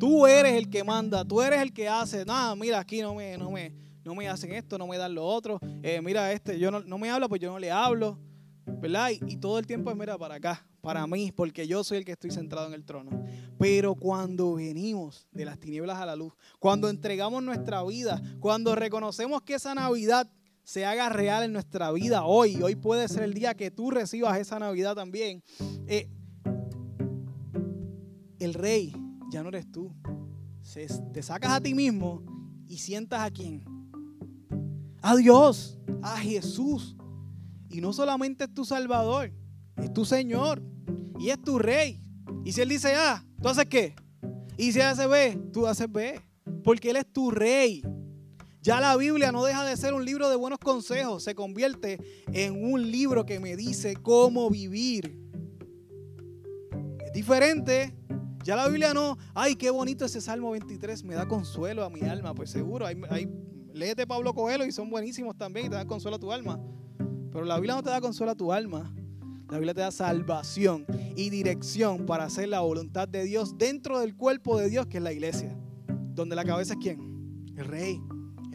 [0.00, 2.24] Tú eres el que manda, tú eres el que hace.
[2.24, 5.24] Nada, mira, aquí no me, no me, no me hacen esto, no me dan lo
[5.24, 5.60] otro.
[5.84, 8.18] Eh, mira, este, yo no, me habla, pues yo no le hablo.
[8.66, 9.10] ¿Verdad?
[9.10, 12.04] Y, y, todo el tiempo es, mira, para acá, para mí, porque yo soy el
[12.04, 13.24] que estoy centrado en el trono.
[13.56, 19.42] Pero cuando venimos de las tinieblas a la luz, cuando entregamos nuestra vida, cuando reconocemos
[19.42, 20.28] que esa Navidad
[20.68, 22.60] se haga real en nuestra vida hoy.
[22.60, 25.42] Hoy puede ser el día que tú recibas esa Navidad también.
[25.86, 26.10] Eh,
[28.38, 28.94] el rey
[29.32, 29.94] ya no eres tú.
[31.14, 32.22] te sacas a ti mismo
[32.66, 33.64] y sientas a quién.
[35.00, 36.98] A Dios, a Jesús.
[37.70, 39.32] Y no solamente es tu Salvador,
[39.78, 40.62] es tu Señor.
[41.18, 42.04] y es tu rey.
[42.44, 43.96] Y si Él dice A, ¿tú haces qué?
[44.58, 46.20] Y si Él hace B, tú haces B.
[46.62, 47.82] Porque Él es tu rey.
[48.68, 51.98] Ya la Biblia no deja de ser un libro de buenos consejos, se convierte
[52.34, 55.18] en un libro que me dice cómo vivir.
[57.02, 57.96] Es diferente.
[58.44, 62.02] Ya la Biblia no, ay, qué bonito ese Salmo 23, me da consuelo a mi
[62.02, 62.34] alma.
[62.34, 63.26] Pues seguro, hay,
[63.72, 66.60] léete Pablo Coelho y son buenísimos también y te dan consuelo a tu alma.
[67.32, 68.94] Pero la Biblia no te da consuelo a tu alma.
[69.48, 70.84] La Biblia te da salvación
[71.16, 75.02] y dirección para hacer la voluntad de Dios dentro del cuerpo de Dios, que es
[75.02, 75.58] la iglesia.
[75.88, 77.46] Donde la cabeza es quién?
[77.56, 77.98] El rey.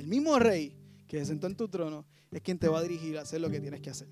[0.04, 0.76] El mismo rey
[1.08, 3.50] que se sentó en tu trono es quien te va a dirigir a hacer lo
[3.50, 4.10] que tienes que hacer.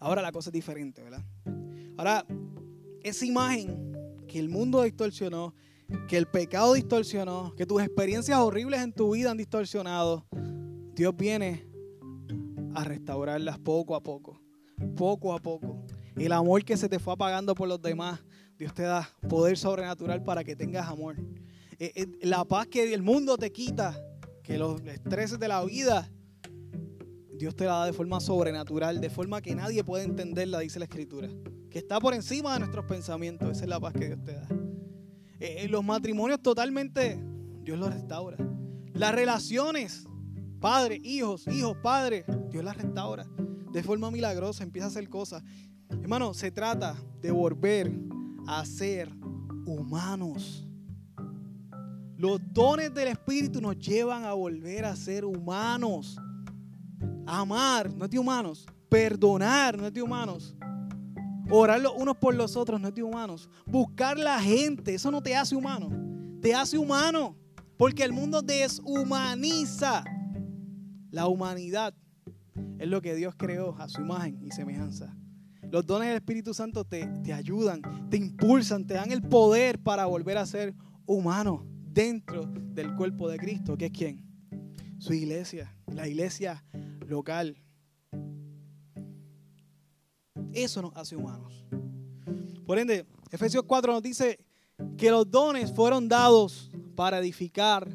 [0.00, 1.24] Ahora la cosa es diferente, ¿verdad?
[1.96, 2.26] Ahora,
[3.04, 5.54] esa imagen que el mundo distorsionó,
[6.08, 10.26] que el pecado distorsionó, que tus experiencias horribles en tu vida han distorsionado,
[10.96, 11.64] Dios viene
[12.74, 14.42] a restaurarlas poco a poco
[14.96, 15.84] poco a poco.
[16.16, 18.20] El amor que se te fue apagando por los demás,
[18.58, 21.16] Dios te da poder sobrenatural para que tengas amor.
[21.78, 23.98] Eh, eh, la paz que el mundo te quita,
[24.52, 26.10] que los estreses de la vida,
[27.38, 30.84] Dios te la da de forma sobrenatural, de forma que nadie puede entenderla, dice la
[30.84, 31.28] Escritura.
[31.70, 33.50] Que está por encima de nuestros pensamientos.
[33.50, 34.46] Esa es la paz que Dios te da.
[35.40, 37.18] Eh, los matrimonios totalmente,
[37.62, 38.36] Dios los restaura.
[38.92, 40.04] Las relaciones,
[40.60, 43.26] padre, hijos, hijos, padre, Dios las restaura
[43.72, 45.42] de forma milagrosa, empieza a hacer cosas.
[45.88, 47.90] Hermano, se trata de volver
[48.46, 49.10] a ser
[49.64, 50.68] humanos.
[52.22, 56.16] Los dones del Espíritu nos llevan a volver a ser humanos.
[57.26, 58.64] Amar, no es de humanos.
[58.88, 60.54] Perdonar, no es de humanos.
[61.50, 63.50] Orar los unos por los otros, no es de humanos.
[63.66, 65.90] Buscar la gente, eso no te hace humano.
[66.40, 67.36] Te hace humano.
[67.76, 70.04] Porque el mundo deshumaniza
[71.10, 71.92] la humanidad
[72.78, 75.12] es lo que Dios creó a su imagen y semejanza.
[75.72, 80.06] Los dones del Espíritu Santo te, te ayudan, te impulsan, te dan el poder para
[80.06, 80.72] volver a ser
[81.04, 84.24] humano dentro del cuerpo de Cristo, que es quién?
[84.98, 86.64] Su iglesia, la iglesia
[87.06, 87.56] local.
[90.52, 91.66] Eso nos hace humanos.
[92.64, 94.38] Por ende, Efesios 4 nos dice
[94.96, 97.88] que los dones fueron dados para edificar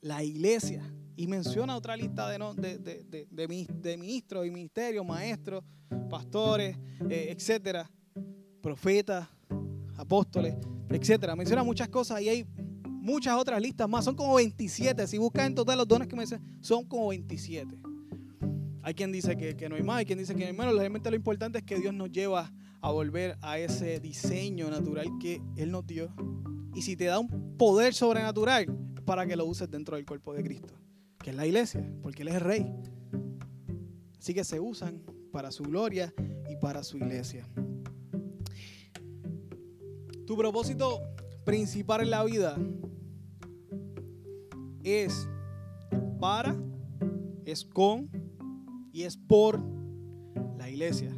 [0.00, 0.82] la iglesia.
[1.14, 5.62] Y menciona otra lista de, de, ministros y ministerios, maestros,
[6.08, 6.76] pastores,
[7.08, 7.88] eh, etcétera,
[8.60, 9.28] profetas,
[9.96, 10.56] apóstoles,
[10.88, 11.36] etcétera.
[11.36, 12.46] Menciona muchas cosas y hay
[13.02, 14.04] muchas otras listas más.
[14.04, 15.06] Son como 27.
[15.06, 17.76] Si buscas en total los dones que me dicen, son como 27.
[18.82, 20.74] Hay quien dice que, que, no hay más, hay quien dice que no hay menos.
[20.76, 25.40] Realmente lo importante es que Dios nos lleva a volver a ese diseño natural que
[25.56, 26.12] Él nos dio.
[26.74, 28.66] Y si te da un poder sobrenatural,
[29.04, 30.74] para que lo uses dentro del cuerpo de Cristo
[31.22, 32.74] que es la iglesia, porque Él es el rey.
[34.18, 36.12] Así que se usan para su gloria
[36.50, 37.48] y para su iglesia.
[40.26, 41.00] Tu propósito
[41.44, 42.56] principal en la vida
[44.82, 45.28] es
[46.20, 46.56] para,
[47.44, 48.10] es con
[48.92, 49.60] y es por
[50.58, 51.12] la iglesia.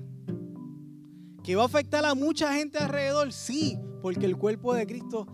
[1.42, 3.32] ¿Que va a afectar a mucha gente alrededor?
[3.32, 5.26] Sí, porque el cuerpo de Cristo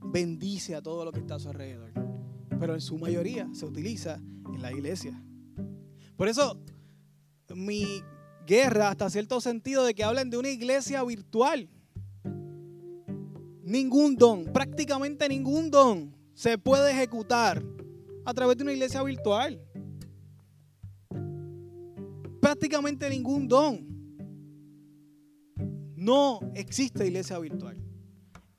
[0.00, 1.94] bendice a todo lo que está a su alrededor
[2.64, 4.20] pero en su mayoría se utiliza
[4.54, 5.22] en la iglesia.
[6.16, 6.58] Por eso
[7.54, 8.02] mi
[8.46, 11.68] guerra, hasta cierto sentido, de que hablen de una iglesia virtual.
[13.64, 17.62] Ningún don, prácticamente ningún don se puede ejecutar
[18.24, 19.58] a través de una iglesia virtual.
[22.40, 23.86] Prácticamente ningún don.
[25.96, 27.82] No existe iglesia virtual.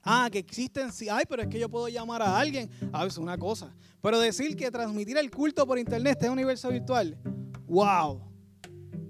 [0.01, 2.69] Ah, que existen, sí, ay, pero es que yo puedo llamar a alguien.
[2.91, 3.75] A veces una cosa.
[4.01, 7.17] Pero decir que transmitir el culto por internet es un universo virtual,
[7.67, 8.21] wow,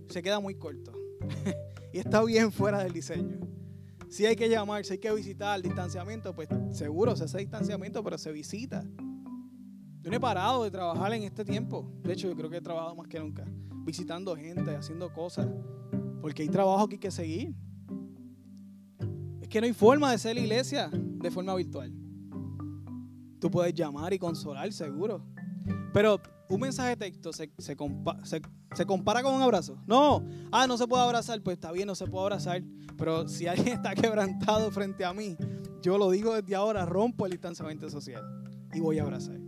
[0.09, 0.91] se queda muy corto.
[1.93, 3.54] y está bien fuera del diseño.
[4.09, 8.17] Si hay que llamar, si hay que visitar distanciamiento, pues seguro se hace distanciamiento, pero
[8.17, 8.83] se visita.
[10.01, 11.91] Yo no he parado de trabajar en este tiempo.
[12.03, 13.43] De hecho, yo creo que he trabajado más que nunca.
[13.85, 15.47] Visitando gente, haciendo cosas.
[16.21, 17.55] Porque hay trabajo que hay que seguir
[19.55, 21.89] que no hay forma de ser la iglesia de forma virtual.
[23.39, 25.25] Tú puedes llamar y consolar, seguro.
[25.93, 29.77] Pero un mensaje de texto se, se, compara con un abrazo.
[29.87, 31.41] No, ah, no se puede abrazar.
[31.41, 32.63] Pues está bien, no se puede abrazar.
[32.97, 35.35] Pero si alguien está quebrantado frente a mí,
[35.81, 38.23] yo lo digo desde ahora, rompo el distanciamiento social
[38.73, 39.39] y voy a abrazar.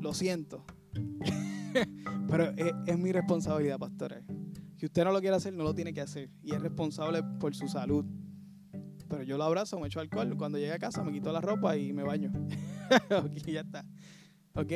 [0.00, 0.64] Lo siento.
[2.28, 2.52] Pero
[2.86, 4.22] es, mi responsabilidad, pastora.
[4.76, 6.30] Si usted no lo quiere hacer, no lo tiene que hacer.
[6.42, 8.04] Y es responsable por su salud.
[9.08, 10.36] Pero yo lo abrazo, me echo alcohol.
[10.36, 12.32] Cuando llegue a casa me quito la ropa y me baño.
[13.10, 13.84] ok, ya está.
[14.54, 14.72] ¿Ok?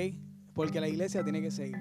[0.54, 1.78] Porque la iglesia tiene que seguir.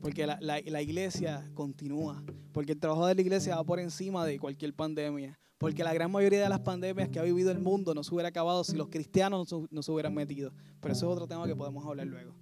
[0.00, 2.24] Porque la, la, iglesia continúa.
[2.52, 5.38] Porque el trabajo de la iglesia va por encima de cualquier pandemia.
[5.58, 8.28] Porque la gran mayoría de las pandemias que ha vivido el mundo no se hubiera
[8.28, 10.52] acabado si los cristianos no se hubieran metido.
[10.80, 12.34] Pero eso es otro tema que podemos hablar luego.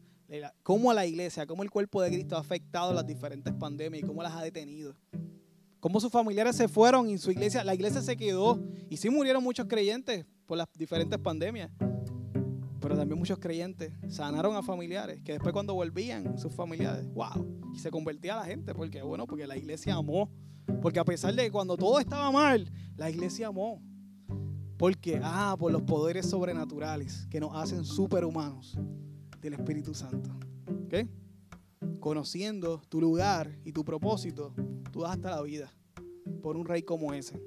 [0.63, 4.23] Cómo la iglesia, cómo el cuerpo de Cristo ha afectado las diferentes pandemias y cómo
[4.23, 4.95] las ha detenido.
[5.81, 8.63] Cómo sus familiares se fueron y su iglesia, la iglesia se quedó.
[8.89, 11.71] Y sí murieron muchos creyentes por las diferentes pandemias
[12.81, 17.79] pero también muchos creyentes sanaron a familiares, que después cuando volvían sus familiares, wow, y
[17.79, 20.31] se convertía a la gente, porque bueno, porque la iglesia amó,
[20.81, 23.83] porque a pesar de que cuando todo estaba mal, la iglesia amó.
[24.79, 28.79] Porque, ah, por los poderes sobrenaturales que nos hacen superhumanos
[29.43, 30.31] del Espíritu Santo.
[30.87, 31.07] ¿Ok?
[31.99, 34.55] Conociendo tu lugar y tu propósito,
[34.91, 35.71] tú das hasta la vida
[36.43, 37.39] por un rey como ese.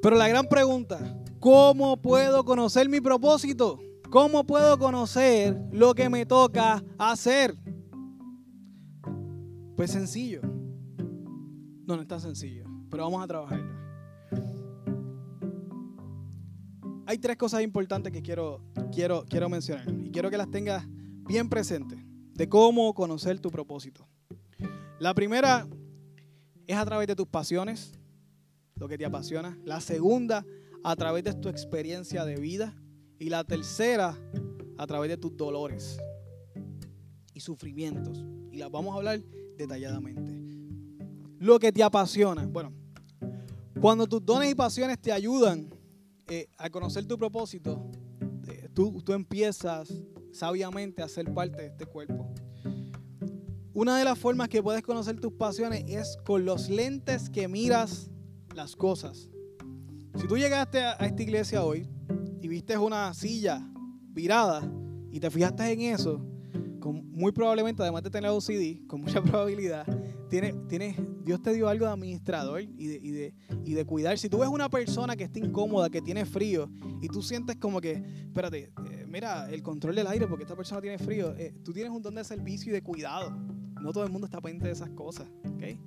[0.00, 0.98] Pero la gran pregunta,
[1.40, 3.80] ¿cómo puedo conocer mi propósito?
[4.10, 7.54] ¿Cómo puedo conocer lo que me toca hacer?
[9.76, 10.40] Pues sencillo.
[10.42, 13.78] No, no está sencillo, pero vamos a trabajarlo.
[17.06, 18.60] Hay tres cosas importantes que quiero,
[18.92, 20.86] quiero, quiero mencionar y quiero que las tengas
[21.26, 21.98] bien presentes
[22.34, 24.06] de cómo conocer tu propósito.
[24.98, 25.66] La primera
[26.66, 27.97] es a través de tus pasiones,
[28.78, 29.58] lo que te apasiona.
[29.64, 30.44] La segunda,
[30.82, 32.74] a través de tu experiencia de vida.
[33.18, 34.16] Y la tercera,
[34.76, 35.98] a través de tus dolores
[37.34, 38.24] y sufrimientos.
[38.52, 39.20] Y las vamos a hablar
[39.56, 40.38] detalladamente.
[41.38, 42.46] Lo que te apasiona.
[42.46, 42.72] Bueno,
[43.80, 45.68] cuando tus dones y pasiones te ayudan
[46.28, 47.90] eh, a conocer tu propósito,
[48.46, 49.92] eh, tú, tú empiezas
[50.32, 52.32] sabiamente a ser parte de este cuerpo.
[53.74, 58.10] Una de las formas que puedes conocer tus pasiones es con los lentes que miras
[58.58, 59.30] las cosas.
[60.16, 61.88] Si tú llegaste a esta iglesia hoy
[62.42, 63.64] y viste una silla
[64.10, 64.68] virada
[65.12, 66.20] y te fijaste en eso,
[66.80, 69.86] con, muy probablemente, además de tener OCD, con mucha probabilidad,
[70.28, 74.18] tiene, tiene, Dios te dio algo de administrador y de, y, de, y de cuidar.
[74.18, 76.68] Si tú ves una persona que está incómoda, que tiene frío,
[77.00, 80.80] y tú sientes como que, espérate, eh, mira, el control del aire porque esta persona
[80.80, 83.30] tiene frío, eh, tú tienes un don de servicio y de cuidado.
[83.80, 85.28] No todo el mundo está pendiente de esas cosas.
[85.54, 85.80] ¿okay?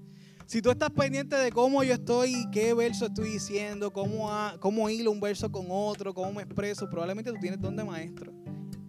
[0.46, 5.12] Si tú estás pendiente de cómo yo estoy, qué verso estoy diciendo, cómo, cómo hilo
[5.12, 8.34] un verso con otro, cómo me expreso, probablemente tú tienes don de maestro.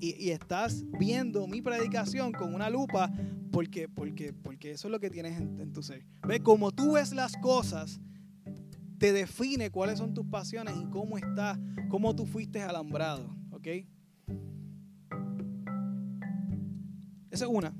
[0.00, 3.12] Y, estás viendo mi predicación con una lupa
[3.52, 6.04] porque, porque, porque eso es lo que tienes en, tu ser.
[6.26, 8.00] Ve, como tú ves las cosas,
[8.98, 13.36] te define cuáles son tus pasiones y cómo está, cómo tú fuiste alambrado.
[13.52, 13.68] ¿Ok?
[17.30, 17.72] Esa es una.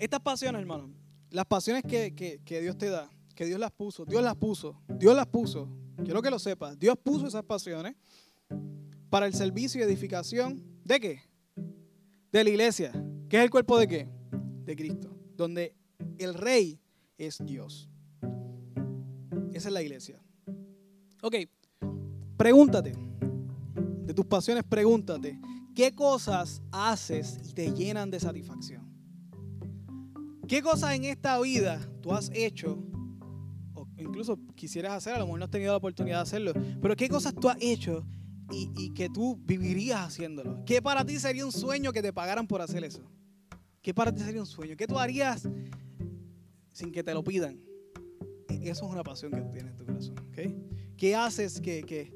[0.00, 0.90] Estas pasiones, hermano,
[1.30, 5.26] las pasiones que, Dios te da, que Dios las puso, Dios las puso, Dios las
[5.26, 5.68] puso.
[6.04, 6.78] Quiero que lo sepas.
[6.78, 7.94] Dios puso esas pasiones
[9.08, 11.22] para el servicio y edificación de qué?
[12.32, 12.92] De la iglesia.
[13.28, 14.08] ¿Qué es el cuerpo de qué?
[14.64, 15.14] De Cristo.
[15.36, 15.74] Donde
[16.18, 16.80] el rey
[17.18, 17.88] es Dios.
[19.52, 20.18] Esa es la iglesia.
[21.22, 21.36] Ok,
[22.36, 22.94] pregúntate.
[24.04, 25.38] De tus pasiones, pregúntate.
[25.74, 28.89] ¿Qué cosas haces y te llenan de satisfacción?
[30.50, 32.82] ¿Qué cosas en esta vida tú has hecho?
[33.72, 36.52] O incluso quisieras hacer, a lo mejor no has tenido la oportunidad de hacerlo.
[36.82, 38.04] Pero ¿qué cosas tú has hecho
[38.50, 40.64] y, que tú vivirías haciéndolo?
[40.64, 43.00] ¿Qué para ti sería un sueño que te pagaran por hacer eso?
[43.80, 44.76] ¿Qué para ti sería un sueño?
[44.76, 45.48] ¿Qué tú harías
[46.72, 47.60] sin que te lo pidan?
[48.48, 50.16] E, eso es una pasión que tú tienes en tu corazón.
[50.96, 52.12] ¿Qué haces que, que,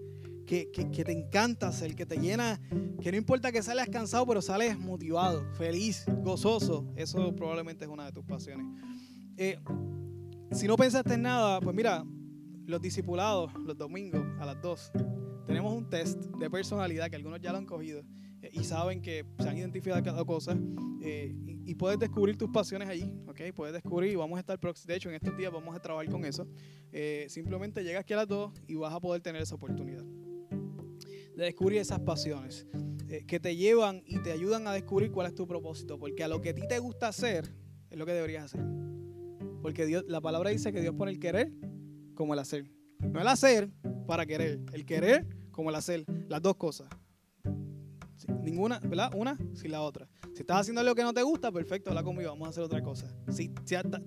[0.46, 0.66] que,
[1.04, 2.60] te encanta hacer, que te llena,
[3.00, 6.86] que no importa que sales cansado, pero sales motivado, feliz, gozoso.
[6.96, 8.66] Eso probablemente es una de tus pasiones.
[9.36, 9.58] Eh,
[10.52, 12.04] si no pensaste en nada, pues mira,
[12.66, 14.92] los discipulados, los domingos a las 2,
[15.46, 18.02] tenemos un test de personalidad que algunos ya lo han cogido
[18.40, 20.56] eh, y saben que se han identificado cada cosa
[21.02, 21.34] eh,
[21.66, 23.40] y, puedes descubrir tus pasiones allí, ¿ok?
[23.54, 26.24] Puedes descubrir y vamos a estar, de hecho en estos días vamos a trabajar con
[26.24, 26.46] eso.
[27.28, 30.04] simplemente llegas aquí a las 2 y vas a poder tener esa oportunidad
[31.36, 32.66] de descubrir esas pasiones
[33.08, 35.98] eh, que te llevan y te ayudan a descubrir cuál es tu propósito.
[35.98, 37.52] Porque a lo que a ti te gusta hacer
[37.90, 38.64] es lo que deberías hacer.
[39.62, 41.52] Porque Dios, la palabra dice que Dios pone el querer
[42.14, 42.70] como el hacer.
[43.00, 43.70] No el hacer
[44.06, 46.04] para querer, el querer como el hacer.
[46.28, 46.88] Las dos cosas.
[48.42, 49.12] Ninguna, ¿verdad?
[49.14, 50.08] Una sin la otra.
[50.34, 52.82] Si estás haciendo algo que no te gusta, perfecto, habla conmigo, vamos a hacer otra
[52.82, 53.06] cosa.
[53.30, 53.48] Si,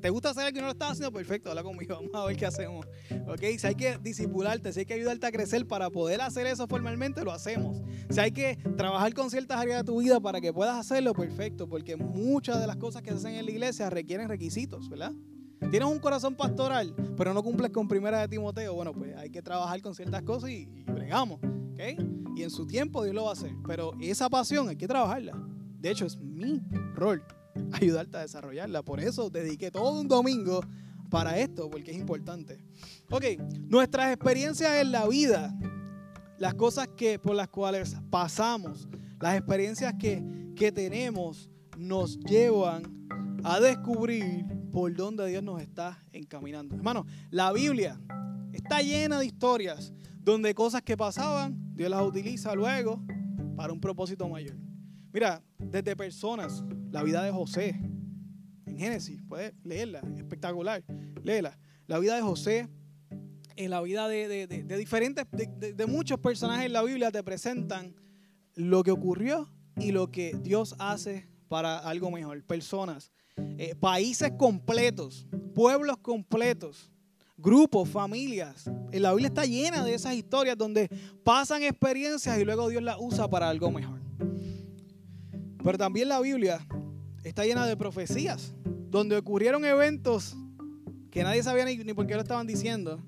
[0.02, 2.36] te gusta hacer algo que no lo estás haciendo, perfecto, habla conmigo, vamos a ver
[2.36, 2.86] qué hacemos.
[3.28, 3.44] ¿Ok?
[3.58, 7.24] Si hay que disipularte, si hay que ayudarte a crecer para poder hacer eso formalmente,
[7.24, 7.82] lo hacemos.
[8.10, 11.70] Si hay que trabajar con ciertas áreas de tu vida para que puedas hacerlo, perfecto,
[11.70, 15.14] porque muchas de las cosas que se hacen en la iglesia requieren requisitos, ¿verdad?
[15.72, 19.42] Tienes un corazón pastoral, pero no cumples con primera de Timoteo, bueno, pues hay que
[19.42, 21.40] trabajar con ciertas cosas y, y bregamos.
[22.36, 23.52] Y en su tiempo Dios lo va a hacer.
[23.66, 25.34] Pero esa pasión hay que trabajarla.
[25.88, 26.62] De hecho, es mi
[26.96, 27.24] rol
[27.72, 28.84] ayudarte a desarrollarla.
[28.84, 30.60] Por eso dediqué todo un domingo
[31.10, 32.62] para esto, porque es importante.
[33.10, 33.24] Ok,
[33.70, 35.58] nuestras experiencias en la vida,
[36.40, 38.90] las cosas que, por las cuales pasamos,
[39.22, 40.22] las experiencias que,
[40.58, 43.08] que tenemos, nos llevan
[43.46, 46.76] a descubrir por dónde Dios nos está encaminando.
[46.76, 47.98] Hermano, la Biblia
[48.52, 53.02] está llena de historias donde cosas que pasaban, Dios las utiliza luego
[53.56, 54.67] para un propósito mayor.
[55.14, 57.80] Mira, desde personas, la vida de José,
[58.66, 60.84] en Génesis, puedes leerla, espectacular,
[61.24, 61.58] léela.
[61.88, 62.68] La vida de José,
[63.56, 67.96] en la vida de, diferentes, de, muchos personajes en la Biblia te presentan
[68.56, 72.44] lo que ocurrió y lo que Dios hace para algo mejor.
[72.44, 73.12] Personas,
[73.58, 76.92] eh, países completos, pueblos completos,
[77.38, 78.70] grupos, familias.
[78.92, 80.90] En la Biblia está llena de esas historias donde
[81.24, 84.07] pasan experiencias y luego Dios las usa para algo mejor.
[85.68, 86.66] Pero también la Biblia
[87.26, 88.56] está llena de profecías,
[88.90, 90.34] donde ocurrieron eventos
[91.12, 93.04] que nadie sabía ni, por qué lo estaban diciendo,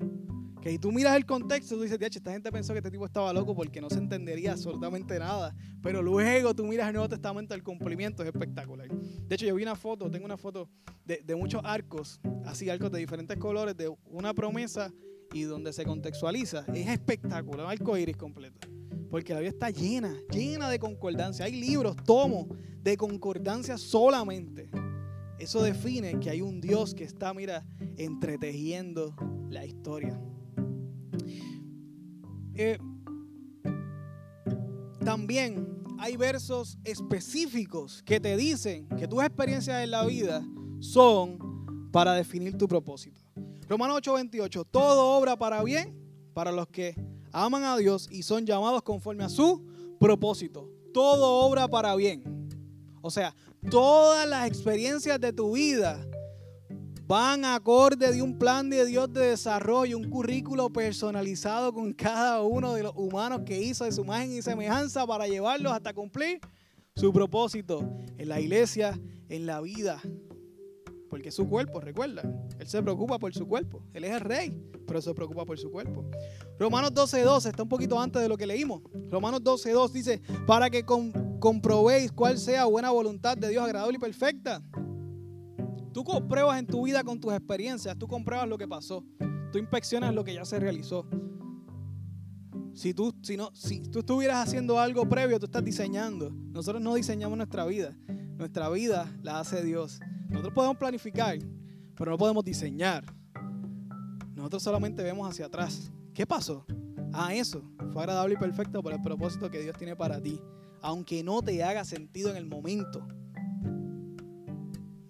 [0.62, 3.32] que si tú miras el contexto, tú dices, esta gente pensó que este tipo estaba
[3.32, 5.56] loco porque no se entendería absolutamente nada.
[5.82, 8.90] Pero luego tú miras el Nuevo Testamento, el cumplimiento es espectacular.
[8.90, 10.70] De hecho, yo vi una foto, tengo una foto
[11.06, 14.92] de, de muchos arcos, así arcos de diferentes colores, de una promesa
[15.32, 16.66] y donde se contextualiza.
[16.74, 18.60] Es espectacular, un arco iris completo.
[19.10, 21.46] Porque la vida está llena, llena de concordancia.
[21.46, 22.48] Hay libros, tomos
[22.82, 24.70] de concordancia solamente.
[25.38, 27.66] Eso define que hay un Dios que está, mira,
[27.98, 29.16] entretejiendo
[29.50, 30.20] la historia.
[32.54, 32.78] Eh,
[35.04, 40.46] también hay versos específicos que te dicen que tus experiencias en la vida
[40.80, 43.22] son para definir tu propósito.
[43.68, 45.96] Romanos 8:28, todo obra para bien
[46.34, 46.96] para los que
[47.32, 49.64] aman a Dios y son llamados conforme a su
[50.00, 50.70] propósito.
[50.94, 52.24] Todo obra para bien.
[53.02, 53.36] O sea,
[53.70, 56.06] todas las experiencias de tu vida
[57.10, 62.76] van acorde de un plan de Dios de desarrollo, un currículo personalizado con cada uno
[62.76, 66.40] de los humanos que hizo de su imagen y semejanza para llevarlos hasta cumplir
[66.96, 67.82] su propósito
[68.18, 70.00] en la iglesia, en la vida.
[71.10, 72.22] Porque su cuerpo, recuerda.
[72.60, 73.84] Él se preocupa por su cuerpo.
[73.94, 76.06] Él es el rey, pero se preocupa por su cuerpo.
[76.60, 78.82] Romanos 12.2 está un poquito antes de lo que leímos.
[79.10, 84.62] Romanos 12.2 dice, para que comprobéis cuál sea buena voluntad de Dios agradable y perfecta.
[85.92, 89.04] Tú compruebas en tu vida con tus experiencias, tú compruebas lo que pasó,
[89.52, 91.08] tú inspeccionas lo que ya se realizó.
[92.74, 96.30] Si tú, si, no, si tú estuvieras haciendo algo previo, tú estás diseñando.
[96.30, 97.98] Nosotros no diseñamos nuestra vida,
[98.38, 100.00] nuestra vida la hace Dios.
[100.30, 101.40] Nosotros podemos planificar,
[101.96, 103.04] pero no podemos diseñar.
[104.36, 105.92] Nosotros solamente vemos hacia atrás.
[106.14, 106.66] ¿Qué pasó?
[107.12, 110.40] Ah, eso fue agradable y perfecto por el propósito que Dios tiene para ti.
[110.82, 113.06] Aunque no te haga sentido en el momento.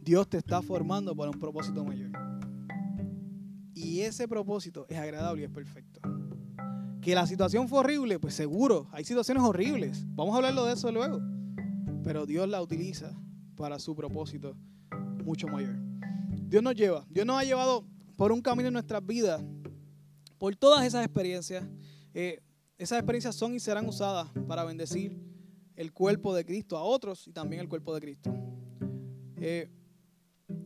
[0.02, 2.12] Dios te está formando para un propósito mayor.
[3.76, 6.00] Y ese propósito es agradable y es perfecto.
[7.02, 10.06] Que la situación fue horrible, pues seguro, hay situaciones horribles.
[10.16, 11.20] Vamos a hablarlo de eso luego.
[12.04, 13.16] Pero Dios la utiliza
[13.56, 14.56] para su propósito
[15.30, 15.76] mucho mayor.
[16.48, 19.40] Dios nos lleva, Dios nos ha llevado por un camino en nuestras vidas,
[20.40, 21.64] por todas esas experiencias.
[22.16, 22.42] Eh,
[22.80, 25.22] esas experiencias son y serán usadas para bendecir
[25.76, 28.34] el cuerpo de Cristo a otros y también el cuerpo de Cristo.
[29.38, 29.70] Eh,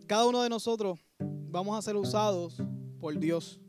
[0.07, 2.63] cada uno de nosotros vamos a ser usados
[2.99, 3.59] por Dios.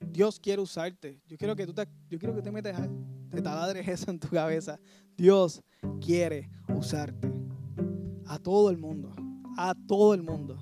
[0.00, 1.20] Dios quiere usarte.
[1.26, 2.88] Yo quiero que tú te, yo quiero que te metas,
[3.28, 4.78] te taladres eso en tu cabeza.
[5.16, 5.60] Dios
[6.00, 7.28] quiere usarte.
[8.26, 9.27] A todo el mundo.
[9.60, 10.56] A todo el mundo.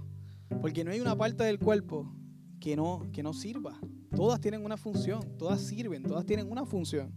[0.62, 2.10] Porque no hay una parte del cuerpo
[2.58, 3.78] que no, que no sirva.
[4.16, 5.20] Todas tienen una función.
[5.36, 6.02] Todas sirven.
[6.02, 7.12] Todas tienen una función.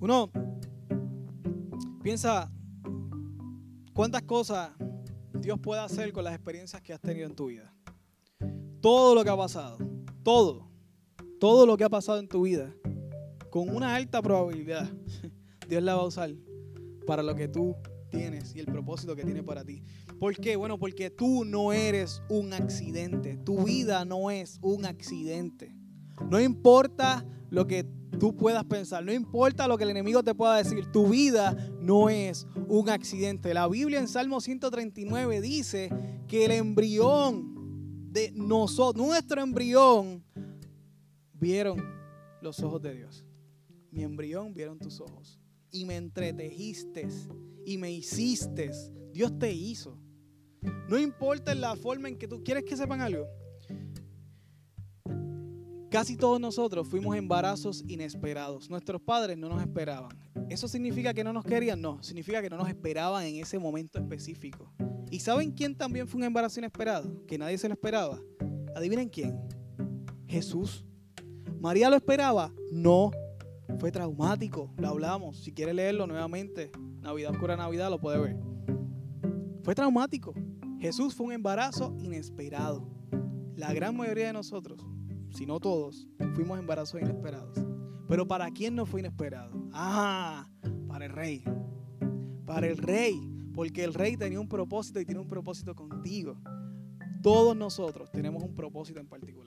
[0.00, 0.30] Uno
[2.02, 2.50] piensa
[3.92, 4.70] cuántas cosas
[5.38, 7.74] Dios puede hacer con las experiencias que has tenido en tu vida.
[8.80, 9.76] Todo lo que ha pasado,
[10.22, 10.70] todo,
[11.38, 12.74] todo lo que ha pasado en tu vida,
[13.50, 14.88] con una alta probabilidad,
[15.68, 16.30] Dios la va a usar
[17.06, 17.76] para lo que tú
[18.12, 19.82] tienes y el propósito que tiene para ti.
[20.20, 20.54] ¿Por qué?
[20.54, 23.38] Bueno, porque tú no eres un accidente.
[23.38, 25.74] Tu vida no es un accidente.
[26.30, 27.84] No importa lo que
[28.20, 29.04] tú puedas pensar.
[29.04, 33.54] No importa lo que el enemigo te pueda decir, tu vida no es un accidente.
[33.54, 35.90] La Biblia en Salmo 139 dice
[36.28, 40.22] que el embrión de nosotros, nuestro embrión,
[41.32, 41.82] vieron
[42.40, 43.24] los ojos de Dios.
[43.90, 45.40] Mi embrión vieron tus ojos.
[45.70, 47.08] Y me entretejiste
[47.64, 48.70] y me hiciste.
[49.12, 49.98] Dios te hizo.
[50.88, 53.26] No importa la forma en que tú quieres que sepan algo.
[55.90, 58.70] Casi todos nosotros fuimos embarazos inesperados.
[58.70, 60.18] Nuestros padres no nos esperaban.
[60.48, 61.82] ¿Eso significa que no nos querían?
[61.82, 64.72] No, significa que no nos esperaban en ese momento específico.
[65.10, 67.26] ¿Y saben quién también fue un embarazo inesperado?
[67.26, 68.18] Que nadie se lo esperaba.
[68.74, 69.38] ¿Adivinen quién?
[70.26, 70.86] Jesús.
[71.60, 72.50] ¿María lo esperaba?
[72.70, 73.10] No.
[73.78, 75.42] Fue traumático, lo hablamos.
[75.42, 76.70] Si quiere leerlo nuevamente,
[77.02, 78.36] Navidad Oscura Navidad lo puede ver.
[79.64, 80.34] Fue traumático.
[80.78, 82.88] Jesús fue un embarazo inesperado.
[83.56, 84.86] La gran mayoría de nosotros,
[85.30, 87.58] si no todos, fuimos embarazos inesperados.
[88.08, 89.50] Pero ¿para quién no fue inesperado?
[89.72, 90.48] Ah,
[90.86, 91.44] para el rey.
[92.46, 93.18] Para el rey.
[93.52, 96.36] Porque el rey tenía un propósito y tiene un propósito contigo.
[97.20, 99.41] Todos nosotros tenemos un propósito en particular.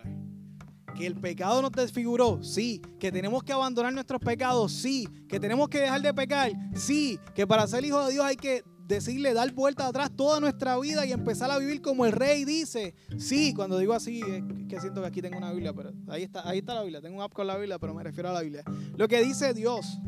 [0.95, 2.81] Que el pecado nos desfiguró, sí.
[2.99, 5.07] Que tenemos que abandonar nuestros pecados, sí.
[5.27, 7.19] Que tenemos que dejar de pecar, sí.
[7.33, 11.05] Que para ser hijo de Dios hay que decirle, dar vuelta atrás toda nuestra vida
[11.05, 12.93] y empezar a vivir como el rey dice.
[13.17, 16.47] Sí, cuando digo así, es que siento que aquí tengo una Biblia, pero ahí está,
[16.47, 17.01] ahí está la Biblia.
[17.01, 18.63] Tengo un app con la Biblia, pero me refiero a la Biblia.
[18.95, 19.99] Lo que dice Dios,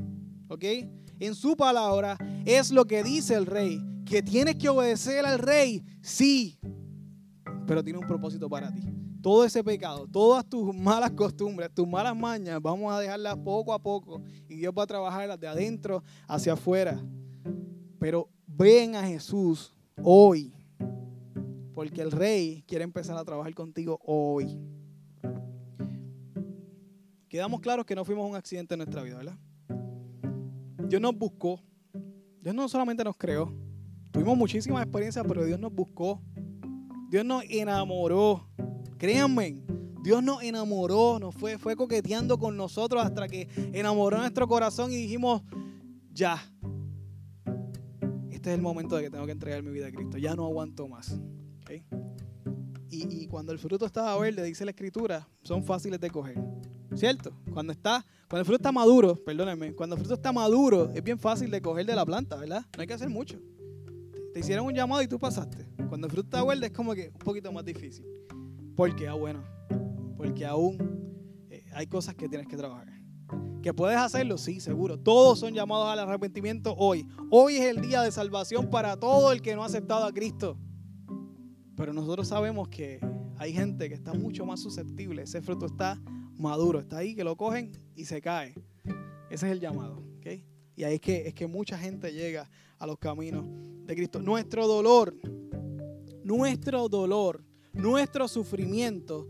[0.47, 0.63] ¿ok?
[1.19, 3.81] En su palabra es lo que dice el rey.
[4.05, 6.59] Que tienes que obedecer al rey, sí.
[7.65, 8.81] Pero tiene un propósito para ti
[9.28, 13.78] todo ese pecado, todas tus malas costumbres, tus malas mañas, vamos a dejarlas poco a
[13.78, 16.97] poco y Dios va a trabajarlas de adentro hacia afuera.
[17.99, 20.53] Pero ven a Jesús hoy,
[21.75, 24.57] porque el rey quiere empezar a trabajar contigo hoy.
[27.28, 29.38] Quedamos claros que no fuimos un accidente en nuestra vida, ¿verdad?
[30.88, 31.59] Dios nos buscó.
[32.39, 33.53] Dios no solamente nos creó.
[34.09, 36.21] Tuvimos muchísimas experiencias, pero Dios nos buscó.
[37.09, 38.47] Dios nos enamoró.
[38.97, 39.63] Créanme,
[40.03, 44.95] Dios nos enamoró, nos fue, fue coqueteando con nosotros hasta que enamoró nuestro corazón y
[44.95, 45.41] dijimos,
[46.11, 46.41] ya,
[48.31, 50.45] este es el momento de que tengo que entregar mi vida a Cristo, ya no
[50.45, 51.19] aguanto más.
[52.89, 56.37] Y, cuando el fruto estaba verde, dice la escritura, son fáciles de coger.
[56.95, 57.33] ¿Cierto?
[57.51, 61.19] Cuando, está, cuando el fruto está maduro, perdónenme, cuando el fruto está maduro, es bien
[61.19, 62.65] fácil de coger de la planta, ¿verdad?
[62.75, 63.37] No hay que hacer mucho.
[64.33, 65.67] Te hicieron un llamado y tú pasaste.
[65.89, 68.05] Cuando el fruto está verde es como que un poquito más difícil.
[68.78, 69.43] Porque, ah, bueno,
[70.15, 70.78] porque aún
[71.49, 72.88] eh, hay cosas que tienes que trabajar.
[73.63, 74.38] ¿Que puedes hacerlo?
[74.38, 74.99] Sí, seguro.
[74.99, 77.07] Todos son llamados al arrepentimiento hoy.
[77.32, 80.59] Hoy es el día de salvación para todo el que no ha aceptado a Cristo.
[81.75, 82.99] Pero nosotros sabemos que
[83.38, 85.23] hay gente que está mucho más susceptible.
[85.23, 85.99] Ese fruto está
[86.38, 88.53] maduro, está ahí, que lo cogen y se cae.
[89.32, 90.07] Ese es el llamado.
[90.75, 92.47] Y ahí es que, es que mucha gente llega
[92.78, 93.43] a los caminos
[93.88, 94.21] de Cristo.
[94.21, 95.17] Nuestro dolor,
[96.23, 97.43] nuestro dolor
[97.78, 99.28] nuestro sufrimiento,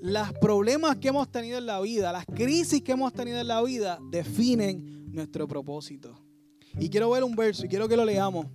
[0.00, 3.62] los problemas que hemos tenido en la vida, las crisis que hemos tenido en la
[3.62, 6.18] vida, definen nuestro propósito.
[6.78, 8.46] Y quiero ver un verso y quiero que lo leamos.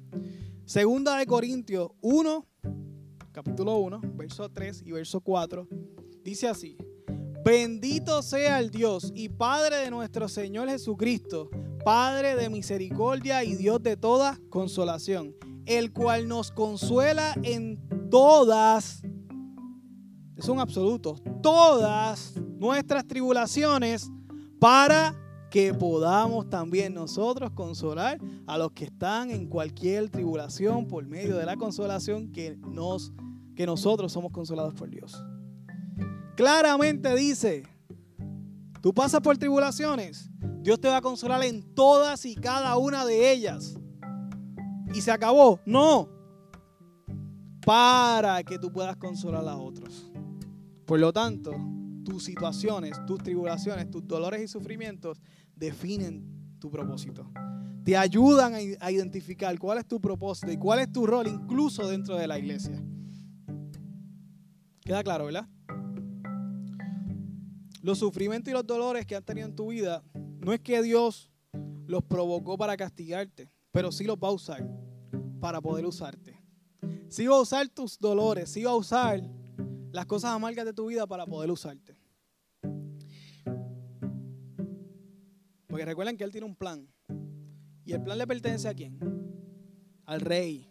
[0.66, 2.48] Segunda de Corintios 1,
[3.32, 5.68] capítulo 1, verso 3 y verso 4.
[6.24, 6.78] Dice así,
[7.44, 11.50] bendito sea el Dios y Padre de nuestro Señor Jesucristo,
[11.84, 17.78] Padre de misericordia y Dios de toda consolación, el cual nos consuela en
[18.10, 19.02] todas
[20.40, 24.10] son absolutos, todas nuestras tribulaciones
[24.60, 25.16] para
[25.50, 31.46] que podamos también nosotros consolar a los que están en cualquier tribulación por medio de
[31.46, 33.14] la consolación que, nos,
[33.56, 35.24] que nosotros somos consolados por Dios.
[36.36, 37.64] Claramente dice,
[38.82, 40.32] tú pasas por tribulaciones,
[40.64, 43.78] Dios te va a consolar en todas y cada una de ellas.
[44.94, 45.60] Y se acabó.
[45.66, 46.08] No.
[47.66, 50.13] Para que tú puedas consolar a otros.
[50.86, 51.56] Por lo tanto,
[52.04, 55.22] tus situaciones, tus tribulaciones, tus dolores y sufrimientos
[55.56, 57.32] definen tu propósito.
[57.84, 62.16] Te ayudan a identificar cuál es tu propósito y cuál es tu rol incluso dentro
[62.16, 62.82] de la iglesia.
[64.82, 65.48] Queda claro, ¿verdad?
[67.82, 70.04] Los sufrimientos y los dolores que has tenido en tu vida,
[70.40, 71.30] no es que Dios
[71.86, 74.66] los provocó para castigarte, pero sí los va a usar
[75.42, 76.42] para poder usarte.
[77.10, 79.22] Sí va a usar tus dolores, sí va a usar
[79.94, 81.96] las cosas amargas de tu vida para poder usarte.
[85.68, 86.88] Porque recuerden que Él tiene un plan.
[87.86, 88.98] ¿Y el plan le pertenece a quién?
[90.06, 90.68] Al rey.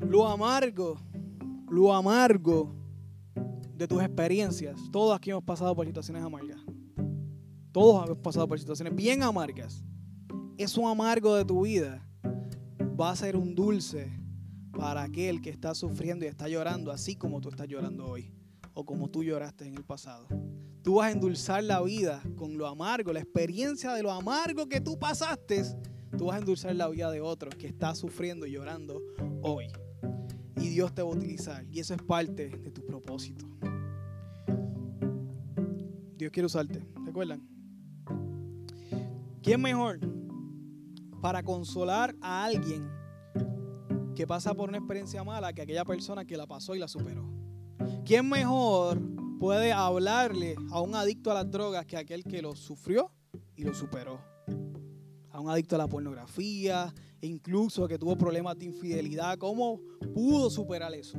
[0.00, 0.98] Lo amargo,
[1.70, 2.74] lo amargo
[3.74, 4.80] de tus experiencias.
[4.90, 6.60] Todos aquí hemos pasado por situaciones amargas.
[7.72, 9.84] Todos hemos pasado por situaciones bien amargas.
[10.56, 12.02] Eso amargo de tu vida
[12.98, 14.10] va a ser un dulce
[14.72, 18.32] para aquel que está sufriendo y está llorando así como tú estás llorando hoy
[18.74, 20.26] o como tú lloraste en el pasado.
[20.82, 24.80] Tú vas a endulzar la vida con lo amargo, la experiencia de lo amargo que
[24.80, 25.64] tú pasaste.
[26.16, 29.02] Tú vas a endulzar la vida de otro que está sufriendo y llorando
[29.42, 29.66] hoy.
[30.56, 31.66] Y Dios te va a utilizar.
[31.70, 33.44] Y eso es parte de tu propósito.
[36.16, 36.80] Dios quiere usarte.
[37.04, 37.46] ¿Recuerdan?
[39.42, 40.00] ¿Quién mejor
[41.20, 42.97] para consolar a alguien
[44.18, 47.24] que pasa por una experiencia mala que aquella persona que la pasó y la superó?
[48.04, 49.00] ¿Quién mejor
[49.38, 53.12] puede hablarle a un adicto a las drogas que aquel que lo sufrió
[53.54, 54.20] y lo superó?
[55.30, 59.80] A un adicto a la pornografía, e incluso que tuvo problemas de infidelidad, ¿cómo
[60.12, 61.16] pudo superar eso?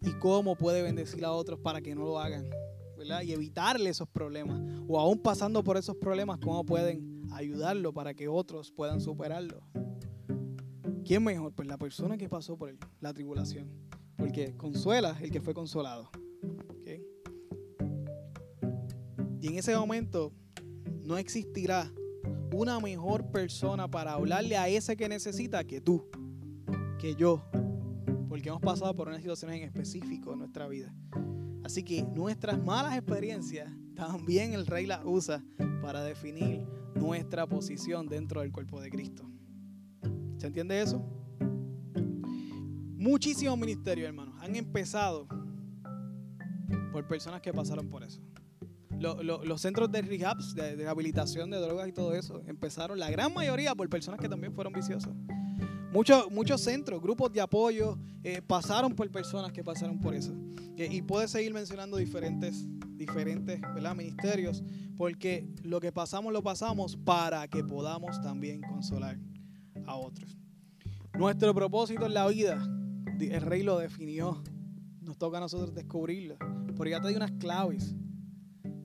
[0.00, 2.48] ¿Y cómo puede bendecir a otros para que no lo hagan?
[2.96, 3.20] ¿verdad?
[3.24, 4.58] Y evitarle esos problemas.
[4.88, 9.60] O aún pasando por esos problemas, ¿cómo pueden ayudarlo para que otros puedan superarlo?
[11.08, 11.54] ¿Quién mejor?
[11.54, 13.66] Pues la persona que pasó por la tribulación.
[14.18, 16.10] Porque consuela el que fue consolado.
[19.40, 20.34] Y en ese momento
[21.04, 21.90] no existirá
[22.52, 26.06] una mejor persona para hablarle a ese que necesita que tú,
[26.98, 27.42] que yo.
[28.28, 30.94] Porque hemos pasado por unas situaciones en específico en nuestra vida.
[31.64, 35.42] Así que nuestras malas experiencias también el rey las usa
[35.80, 39.26] para definir nuestra posición dentro del cuerpo de Cristo.
[40.38, 41.04] ¿Se entiende eso?
[42.96, 45.26] Muchísimos ministerios, hermanos, han empezado
[46.92, 48.20] por personas que pasaron por eso.
[49.00, 53.74] Los, centros de rehabs, de, rehabilitación de drogas y todo eso, empezaron la gran mayoría
[53.74, 55.12] por personas que también fueron viciosos.
[55.92, 60.34] Muchos, muchos centros, grupos de apoyo, eh, pasaron por personas que pasaron por eso.
[60.76, 62.64] y puedes seguir mencionando diferentes,
[62.96, 63.60] diferentes
[63.96, 64.62] ministerios,
[64.96, 69.18] porque lo que pasamos lo pasamos para que podamos también consolar
[69.96, 70.38] otros.
[71.14, 72.64] Nuestro propósito en la vida,
[73.20, 74.42] el rey lo definió.
[75.00, 76.36] Nos toca a nosotros descubrirlo.
[76.76, 77.94] Porque ya te di unas claves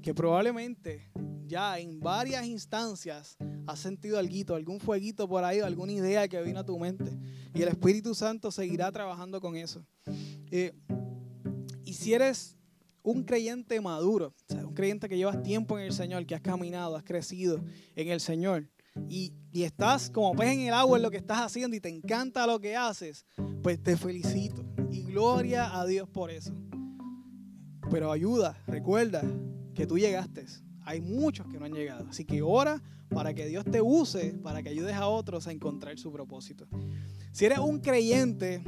[0.02, 1.12] que probablemente
[1.46, 3.38] ya en varias instancias
[3.68, 7.18] has sentido algo, algún fueguito por ahí, alguna idea que vino a tu mente.
[7.54, 9.86] Y el Espíritu Santo seguirá trabajando con eso.
[10.52, 10.74] Eh,
[11.86, 12.58] y si eres
[13.04, 17.04] un creyente maduro, un creyente que llevas tiempo en el Señor, que has caminado, has
[17.04, 17.64] crecido
[17.96, 18.70] en el Señor,
[19.10, 21.90] y, y, estás como pez en el agua en lo que estás haciendo y te
[21.90, 23.26] encanta lo que haces,
[23.62, 24.64] pues te felicito.
[24.92, 26.54] Y gloria a Dios por eso.
[27.90, 29.24] Pero ayuda, recuerda
[29.74, 30.46] que tú llegaste.
[30.86, 32.08] Hay muchos que no han llegado.
[32.10, 35.98] Así que ora para que Dios te use, para que ayudes a otros a encontrar
[35.98, 36.68] su propósito.
[37.32, 38.64] Si eres un creyente,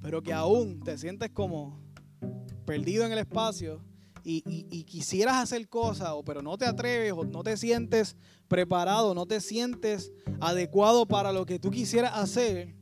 [0.00, 1.80] pero que aún te sientes como
[2.64, 3.82] perdido en el espacio
[4.24, 8.16] y, quisieras hacer cosas, pero no te atreves o no te sientes
[8.48, 12.74] preparado, no te sientes adecuado para lo que tú quisieras hacer,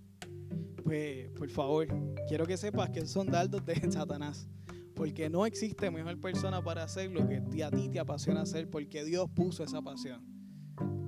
[0.84, 1.88] pues por favor,
[2.28, 4.48] quiero que sepas que son dardos de Satanás.
[4.94, 9.04] Porque no existe mejor persona para hacer lo que a ti te apasiona hacer, porque
[9.04, 10.22] Dios puso esa pasión.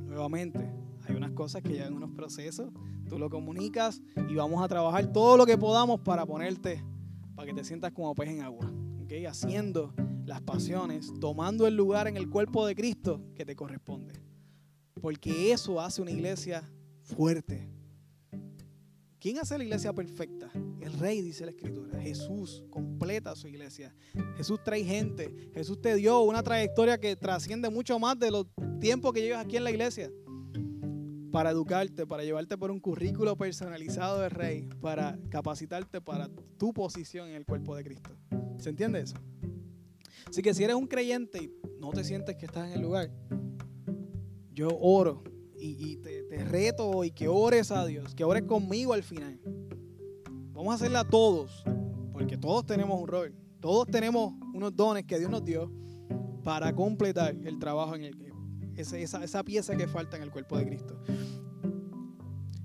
[0.06, 0.72] Nuevamente,
[1.06, 2.70] hay unas cosas que llevan unos procesos,
[3.08, 6.82] tú lo comunicas y vamos a trabajar todo lo que podamos para ponerte,
[7.34, 8.72] para que te sientas como pez en agua.
[9.02, 9.26] ¿okay?
[9.26, 9.92] Haciendo
[10.24, 14.14] las pasiones, tomando el lugar en el cuerpo de Cristo que te corresponde.
[15.00, 16.70] Porque eso hace una iglesia
[17.02, 17.68] fuerte,
[19.24, 20.50] ¿Quién hace la iglesia perfecta?
[20.82, 21.98] El rey, dice la escritura.
[21.98, 23.94] Jesús completa su iglesia.
[24.36, 25.50] Jesús trae gente.
[25.54, 28.44] Jesús te dio una trayectoria que trasciende mucho más de los
[28.80, 30.10] tiempos que llevas aquí en la iglesia.
[31.32, 37.30] Para educarte, para llevarte por un currículo personalizado del rey, para capacitarte para tu posición
[37.30, 38.10] en el cuerpo de Cristo.
[38.58, 39.16] ¿Se entiende eso?
[40.34, 43.08] Así que si eres un creyente y no te sientes que estás en el lugar,
[44.52, 45.22] yo oro
[45.56, 49.38] y, te, reto y que ores a Dios, que ores conmigo al final.
[50.52, 51.62] Vamos a hacerla todos,
[52.12, 55.70] porque todos tenemos un rol, todos tenemos unos dones que Dios nos dio
[56.42, 58.32] para completar el trabajo en el que
[58.74, 61.00] esa, pieza que falta en el cuerpo de Cristo.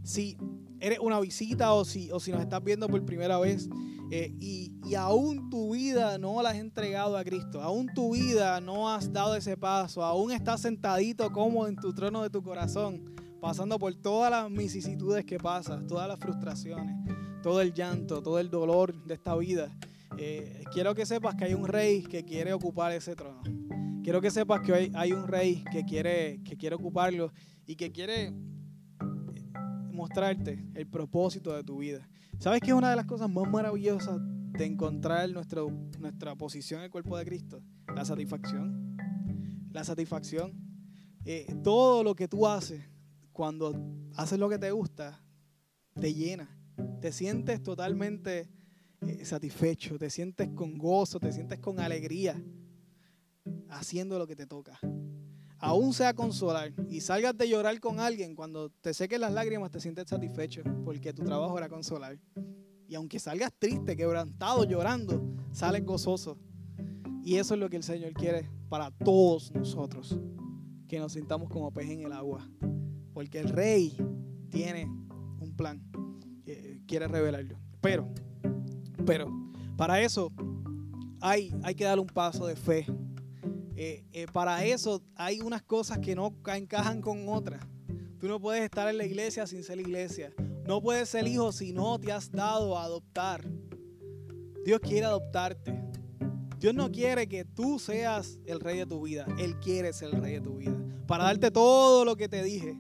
[0.01, 0.39] Si
[0.79, 3.69] eres una visita o si, o si nos estás viendo por primera vez,
[4.11, 8.89] eh, y, aún tu vida no la has entregado a Cristo, aún tu vida no
[8.89, 13.05] has dado ese paso, aún estás sentadito como en tu trono de tu corazón,
[13.39, 16.95] pasando por todas las vicisitudes que pasas, todas las frustraciones,
[17.43, 19.77] todo el llanto, todo el dolor de esta vida.
[20.17, 23.41] Eh, quiero que sepas que hay un rey que quiere ocupar ese trono.
[24.03, 27.31] Quiero que sepas que hay, hay un rey que quiere, que quiere ocuparlo
[27.67, 28.33] y que quiere
[29.99, 32.09] mostrarte el propósito de tu vida.
[32.39, 35.69] ¿Sabes qué es una de las cosas más maravillosas de encontrar nuestro,
[35.99, 37.61] nuestra posición en el cuerpo de Cristo?
[37.93, 38.97] La satisfacción.
[39.71, 40.53] La satisfacción.
[41.25, 42.81] Eh, todo lo que tú haces,
[43.33, 43.75] cuando
[44.15, 45.21] haces lo que te gusta,
[45.99, 46.57] te llena.
[47.01, 48.49] Te sientes totalmente
[49.01, 52.41] eh, satisfecho, te sientes con gozo, te sientes con alegría
[53.69, 54.79] haciendo lo que te toca
[55.59, 59.79] aún sea consolar y salgas de llorar con alguien, cuando te seques las lágrimas te
[59.79, 62.17] sientes satisfecho porque tu trabajo era consolar.
[62.87, 66.39] Y aunque salgas triste, quebrantado, llorando, sales gozoso.
[67.23, 70.17] Y eso es lo que el Señor quiere para todos nosotros,
[70.87, 72.49] que nos sintamos como pez en el agua.
[73.13, 73.95] Porque el rey
[74.49, 75.83] tiene un plan,
[76.87, 77.59] quiere revelarlo.
[77.81, 78.07] Pero,
[79.05, 79.29] pero,
[79.77, 80.31] para eso
[81.21, 82.87] hay, hay que dar un paso de fe.
[83.81, 87.65] Eh, eh, para eso hay unas cosas que no encajan con otras.
[88.19, 90.33] Tú no puedes estar en la iglesia sin ser iglesia.
[90.67, 93.49] No puedes ser hijo si no te has dado a adoptar.
[94.65, 95.81] Dios quiere adoptarte.
[96.59, 99.25] Dios no quiere que tú seas el rey de tu vida.
[99.37, 100.77] Él quiere ser el rey de tu vida.
[101.07, 102.77] Para darte todo lo que te dije.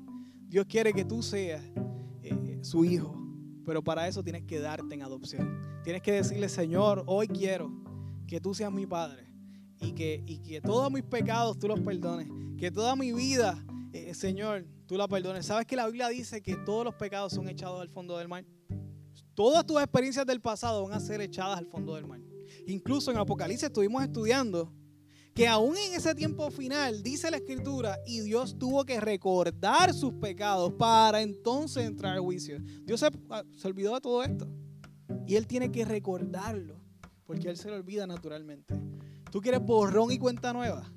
[0.49, 1.63] Dios quiere que tú seas
[2.23, 3.15] eh, su hijo.
[3.65, 5.61] Pero para eso tienes que darte en adopción.
[5.81, 7.71] Tienes que decirle, Señor, hoy quiero
[8.27, 9.28] que tú seas mi padre.
[9.81, 12.27] Y que, y que todos mis pecados tú los perdones.
[12.57, 13.63] Que toda mi vida,
[13.93, 15.45] eh, Señor, tú la perdones.
[15.45, 18.45] ¿Sabes que la Biblia dice que todos los pecados son echados al fondo del mar?
[19.33, 22.19] Todas tus experiencias del pasado van a ser echadas al fondo del mar.
[22.67, 24.73] Incluso en Apocalipsis estuvimos estudiando
[25.33, 30.13] que aún en ese tiempo final, dice la escritura, y Dios tuvo que recordar sus
[30.15, 32.59] pecados para entonces entrar al juicio.
[32.83, 34.49] Dios se, ah, se olvidó de todo esto.
[35.25, 36.81] Y Él tiene que recordarlo,
[37.25, 38.75] porque Él se lo olvida naturalmente.
[39.31, 40.91] ¿Tú quieres borrón y cuenta nueva?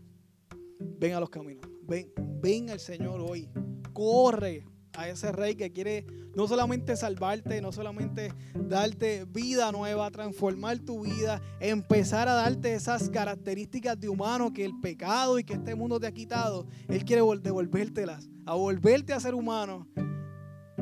[0.78, 1.66] Ven a los caminos.
[1.82, 3.48] Ven, ven al Señor hoy.
[3.92, 4.64] Corre
[4.94, 11.02] a ese rey que quiere no solamente salvarte, no solamente darte vida nueva, transformar tu
[11.02, 16.00] vida, empezar a darte esas características de humano que el pecado y que este mundo
[16.00, 16.66] te ha quitado.
[16.88, 19.86] Él quiere devolvértelas, a volverte a ser humano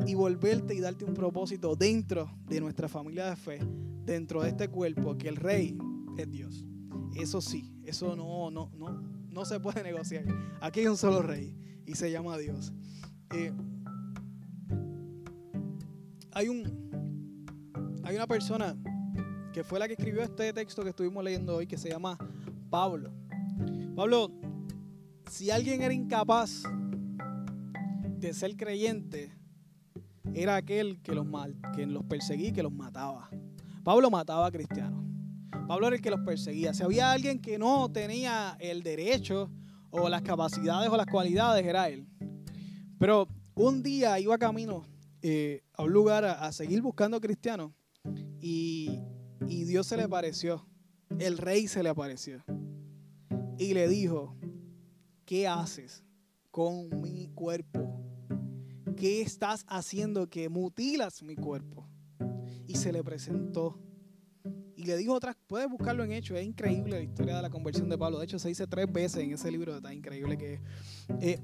[0.05, 3.59] y volverte y darte un propósito dentro de nuestra familia de fe,
[4.05, 5.77] dentro de este cuerpo, que el rey
[6.17, 6.70] es Dios.
[7.15, 10.25] Eso sí, eso no, no, no, no se puede negociar.
[10.61, 11.55] Aquí hay un solo rey
[11.85, 12.73] y se llama Dios.
[13.33, 13.51] Eh,
[16.33, 16.91] hay un
[18.03, 18.75] hay una persona
[19.53, 22.17] que fue la que escribió este texto que estuvimos leyendo hoy que se llama
[22.69, 23.11] Pablo.
[23.95, 24.31] Pablo,
[25.29, 26.63] si alguien era incapaz
[28.17, 29.31] de ser creyente,
[30.33, 33.29] era aquel que los, mal, que los perseguía y que los mataba.
[33.83, 35.10] Pablo mataba a cristianos.
[35.67, 36.73] Pablo era el que los perseguía.
[36.73, 39.49] Si había alguien que no tenía el derecho
[39.89, 42.07] o las capacidades o las cualidades, era él.
[42.97, 44.85] Pero un día iba camino
[45.21, 47.71] eh, a un lugar a, seguir buscando cristianos
[48.39, 48.99] y,
[49.47, 50.67] y Dios se le apareció,
[51.19, 52.43] el rey se le apareció
[53.57, 54.35] y le dijo,
[55.25, 56.03] ¿qué haces
[56.49, 58.01] con mi cuerpo?
[58.97, 61.87] ¿Qué estás haciendo que mutilas mi cuerpo?
[62.65, 63.79] Y se le presentó.
[64.81, 67.87] Y le dijo otras, puedes buscarlo en hecho, es increíble la historia de la conversión
[67.87, 68.17] de Pablo.
[68.17, 70.59] De hecho, se dice tres veces en ese libro, está increíble que
[71.19, 71.39] eh,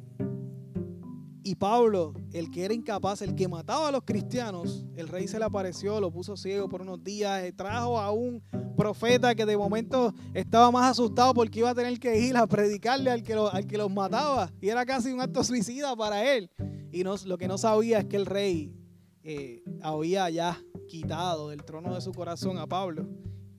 [1.43, 5.37] y Pablo, el que era incapaz, el que mataba a los cristianos, el rey se
[5.37, 8.41] le apareció, lo puso ciego por unos días, eh, trajo a un
[8.75, 13.11] profeta que de momento estaba más asustado porque iba a tener que ir a predicarle
[13.11, 14.51] al que, al que los mataba.
[14.59, 16.49] Y era casi un acto suicida para él.
[16.91, 18.73] Y no, lo que no sabía es que el rey
[19.21, 23.07] eh, había ya quitado del trono de su corazón a Pablo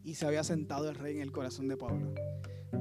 [0.08, 2.14] y se había sentado el rey en el corazón de Pablo.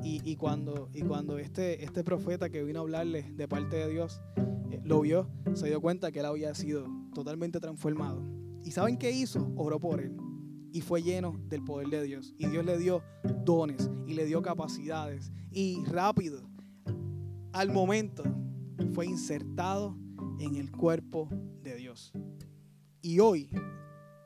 [0.01, 4.21] Y, cuando, y cuando este, este profeta que vino a hablarle de parte de Dios
[4.71, 8.23] eh, lo vio, se dio cuenta que él había sido totalmente transformado.
[8.63, 9.51] ¿Y saben qué hizo?
[9.57, 10.15] Oró por él.
[10.71, 12.33] Y fue lleno del poder de Dios.
[12.37, 13.03] Y Dios le dio
[13.43, 15.29] dones y le dio capacidades.
[15.51, 16.49] Y rápido,
[17.51, 18.23] al momento,
[18.93, 19.97] fue insertado
[20.39, 21.27] en el cuerpo
[21.61, 22.13] de Dios.
[23.01, 23.49] Y hoy,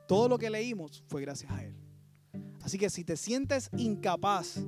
[0.06, 1.81] todo lo que leímos fue gracias a Él.
[2.62, 4.64] Así que si te sientes incapaz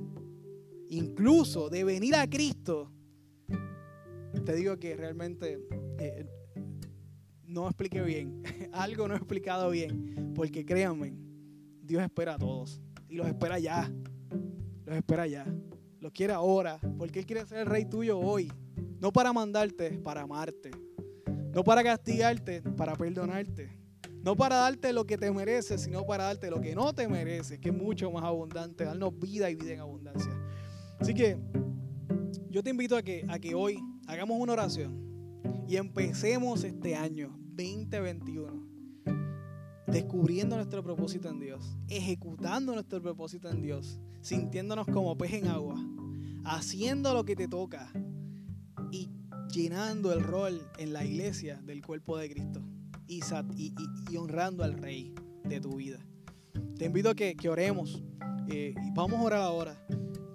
[0.89, 2.91] incluso de venir a Cristo,
[4.45, 5.59] te digo que realmente
[5.97, 6.25] eh,
[7.43, 8.43] no expliqué bien.
[8.73, 10.33] Algo no he explicado bien.
[10.35, 11.15] Porque créanme,
[11.81, 12.81] Dios espera a todos.
[13.07, 13.91] Y los espera ya.
[14.85, 15.45] Los espera ya.
[15.99, 16.79] Los quiere ahora.
[16.97, 18.51] Porque Él quiere ser el rey tuyo hoy.
[18.99, 20.71] No para mandarte, para amarte.
[21.53, 23.74] No para castigarte, para perdonarte.
[24.25, 27.59] No para darte lo que te mereces, sino para darte lo que no te mereces,
[27.59, 28.83] que es mucho más abundante.
[28.83, 30.31] Darnos vida y vida en abundancia.
[30.99, 31.37] Así que
[32.49, 34.99] yo te invito a que, a que hoy hagamos una oración
[35.67, 38.65] y empecemos este año 2021
[39.85, 45.75] descubriendo nuestro propósito en Dios, ejecutando nuestro propósito en Dios, sintiéndonos como pez en agua,
[46.43, 47.91] haciendo lo que te toca
[48.91, 49.07] y
[49.53, 52.63] llenando el rol en la iglesia del cuerpo de Cristo
[53.07, 53.21] y,
[54.09, 55.99] y, honrando al Rey de tu vida.
[56.77, 58.03] Te invito a que, oremos
[58.49, 59.85] eh, y vamos a orar ahora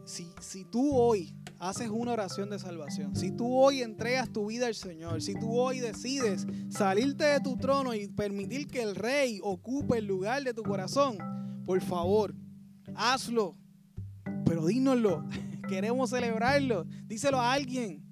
[0.04, 4.74] si, tú hoy haces una oración de salvación, si tú hoy entregas tu vida al
[4.74, 9.98] Señor, si tú hoy decides salirte de tu trono y permitir que el rey ocupe
[9.98, 11.18] el lugar de tu corazón,
[11.64, 12.34] por favor,
[12.96, 13.56] hazlo,
[14.44, 15.24] pero dínoslo
[15.70, 16.84] Queremos celebrarlo.
[17.06, 18.02] Díselo a alguien.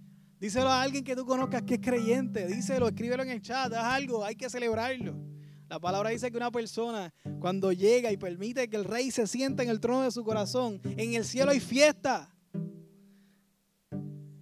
[0.40, 2.46] Díselo a alguien que tú conozcas que es creyente.
[2.46, 3.72] Díselo, escríbelo en el chat.
[3.72, 5.16] Haz algo, hay que celebrarlo.
[5.68, 9.62] La palabra dice que una persona cuando llega y permite que el rey se sienta
[9.62, 12.34] en el trono de su corazón, en el cielo hay fiesta.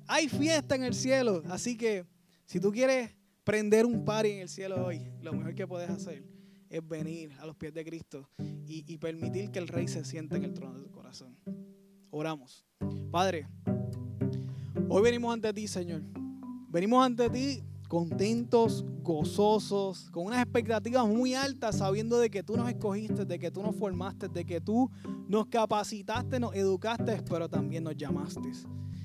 [0.06, 1.42] Hay fiesta en el cielo.
[1.48, 2.06] Así que
[2.44, 3.10] si tú quieres
[3.42, 6.22] prender un party en el cielo hoy, lo mejor que puedes hacer
[6.68, 8.28] es venir a los pies de Cristo
[8.66, 11.36] y, permitir que el rey se sienta en el trono de tu corazón.
[12.10, 12.64] Oramos.
[13.10, 13.48] Padre,
[14.88, 16.02] hoy venimos ante ti, Señor.
[16.68, 22.68] Venimos ante ti contentos, gozosos, con unas expectativas muy altas, sabiendo de que tú nos
[22.68, 24.90] escogiste, de que tú nos formaste, de que tú
[25.28, 28.50] nos capacitaste, nos educaste, pero también nos llamaste.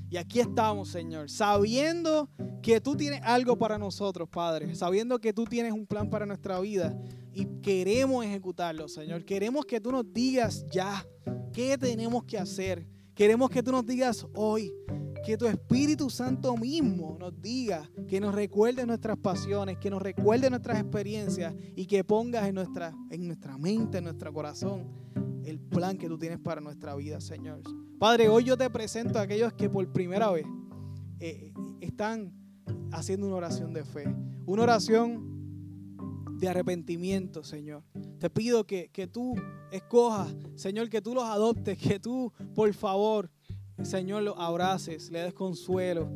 [0.09, 2.29] Y aquí estamos, Señor, sabiendo
[2.61, 6.59] que tú tienes algo para nosotros, Padre, sabiendo que tú tienes un plan para nuestra
[6.59, 6.99] vida
[7.33, 9.23] y queremos ejecutarlo, Señor.
[9.23, 11.05] Queremos que tú nos digas ya
[11.53, 12.85] qué tenemos que hacer.
[13.15, 14.73] Queremos que tú nos digas hoy,
[15.23, 20.49] que tu Espíritu Santo mismo nos diga, que nos recuerde nuestras pasiones, que nos recuerde
[20.49, 24.87] nuestras experiencias y que pongas en nuestra, en nuestra mente, en nuestro corazón,
[25.45, 27.61] el plan que tú tienes para nuestra vida, Señor.
[27.99, 30.45] Padre, hoy yo te presento a aquellos que por primera vez
[31.19, 32.33] eh, están
[32.91, 34.05] haciendo una oración de fe,
[34.45, 35.31] una oración
[36.39, 37.83] de arrepentimiento, Señor.
[38.19, 39.35] Te pido que, que tú
[39.71, 43.29] escojas, Señor, que tú los adoptes, que tú, por favor,
[43.83, 46.09] Señor, los abraces, le des consuelo,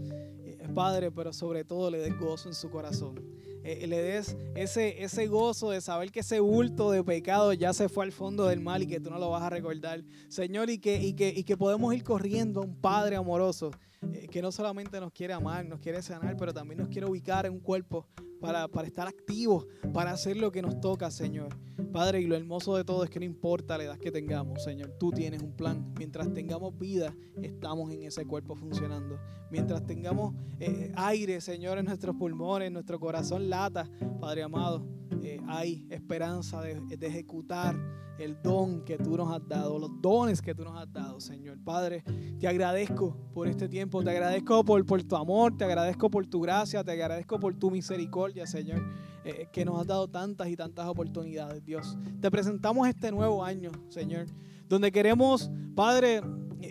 [0.43, 3.19] eh, Padre, pero sobre todo le des gozo en su corazón.
[3.63, 7.89] Eh, le des ese, ese gozo de saber que ese bulto de pecado ya se
[7.89, 10.03] fue al fondo del mal y que tú no lo vas a recordar.
[10.27, 13.71] Señor, y que, y que, y que podemos ir corriendo a un Padre amoroso
[14.13, 17.45] eh, que no solamente nos quiere amar, nos quiere sanar, pero también nos quiere ubicar
[17.45, 18.07] en un cuerpo
[18.39, 21.49] para, para, estar activos, para hacer lo que nos toca, Señor.
[21.91, 24.93] Padre, y lo hermoso de todo es que no importa la edad que tengamos, Señor,
[24.99, 25.93] tú tienes un plan.
[25.97, 29.19] Mientras tengamos vida, estamos en ese cuerpo funcionando.
[29.49, 33.89] Mientras tengamos eh, aire, Señor, en nuestros pulmones, nuestro corazón lata,
[34.19, 34.85] Padre amado,
[35.23, 37.75] eh, hay esperanza de, de ejecutar
[38.17, 41.57] el don que tú nos has dado, los dones que tú nos has dado, Señor.
[41.63, 42.03] Padre,
[42.39, 46.91] te agradezco por este te agradezco por, tu amor, te agradezco por tu gracia, te
[46.91, 48.81] agradezco por tu misericordia, Señor,
[49.23, 51.97] eh, que nos has dado tantas y tantas oportunidades, Dios.
[52.19, 54.27] Te presentamos este nuevo año, Señor,
[54.67, 56.21] donde queremos, Padre,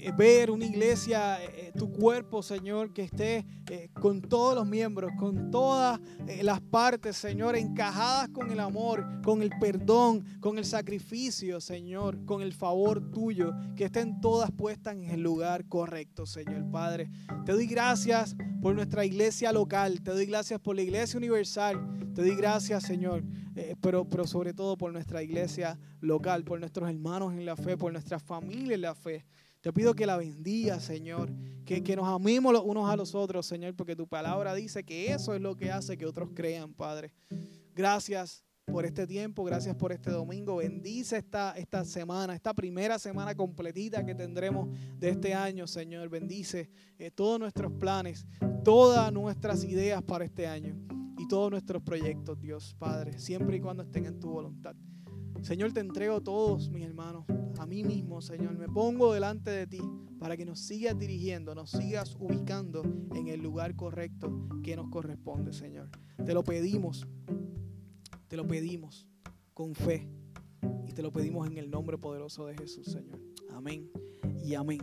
[0.05, 5.11] eh, ver una iglesia, eh, tu cuerpo, Señor, que esté eh, con todos los miembros,
[5.19, 5.99] con todas
[6.43, 12.43] las partes, Señor, encajadas con el amor, con el perdón, con el sacrificio, Señor, con
[12.43, 17.09] el favor tuyo, que estén todas puestas en el lugar correcto, Señor Padre.
[17.47, 21.81] Te doy gracias por nuestra iglesia local, te doy gracias por la iglesia universal,
[22.15, 23.25] te doy gracias, Señor,
[23.81, 27.91] pero, pero sobre todo por nuestra iglesia local, por nuestros hermanos en la fe, por
[27.91, 29.25] nuestra familia en la fe.
[29.65, 31.33] Te pido que la bendiga, Señor,
[31.65, 35.11] que, que, nos amemos los unos a los otros, Señor, porque tu palabra dice que
[35.11, 37.15] eso es lo que hace que otros crean, Padre.
[37.75, 40.57] Gracias por este tiempo, gracias por este domingo.
[40.57, 46.11] Bendice esta, esta semana, esta primera semana completita que tendremos de este año, Señor.
[46.11, 48.27] Bendice eh, todos nuestros planes,
[48.65, 50.77] todas nuestras ideas para este año
[51.17, 54.77] y todos nuestros proyectos, Dios, Padre, siempre y cuando estén en tu voluntad.
[55.43, 57.25] Señor, te entrego todos mis hermanos,
[57.59, 58.57] a mí mismo, Señor.
[58.57, 59.81] Me pongo delante de ti
[60.19, 62.83] para que nos sigas dirigiendo, nos sigas ubicando
[63.15, 65.91] en el lugar correcto que nos corresponde, Señor.
[66.25, 67.07] Te lo pedimos,
[68.29, 69.07] te lo pedimos
[69.53, 70.09] con fe
[70.87, 73.21] y te lo pedimos en el nombre poderoso de Jesús, Señor.
[73.51, 73.91] Amén
[74.43, 74.81] y amén.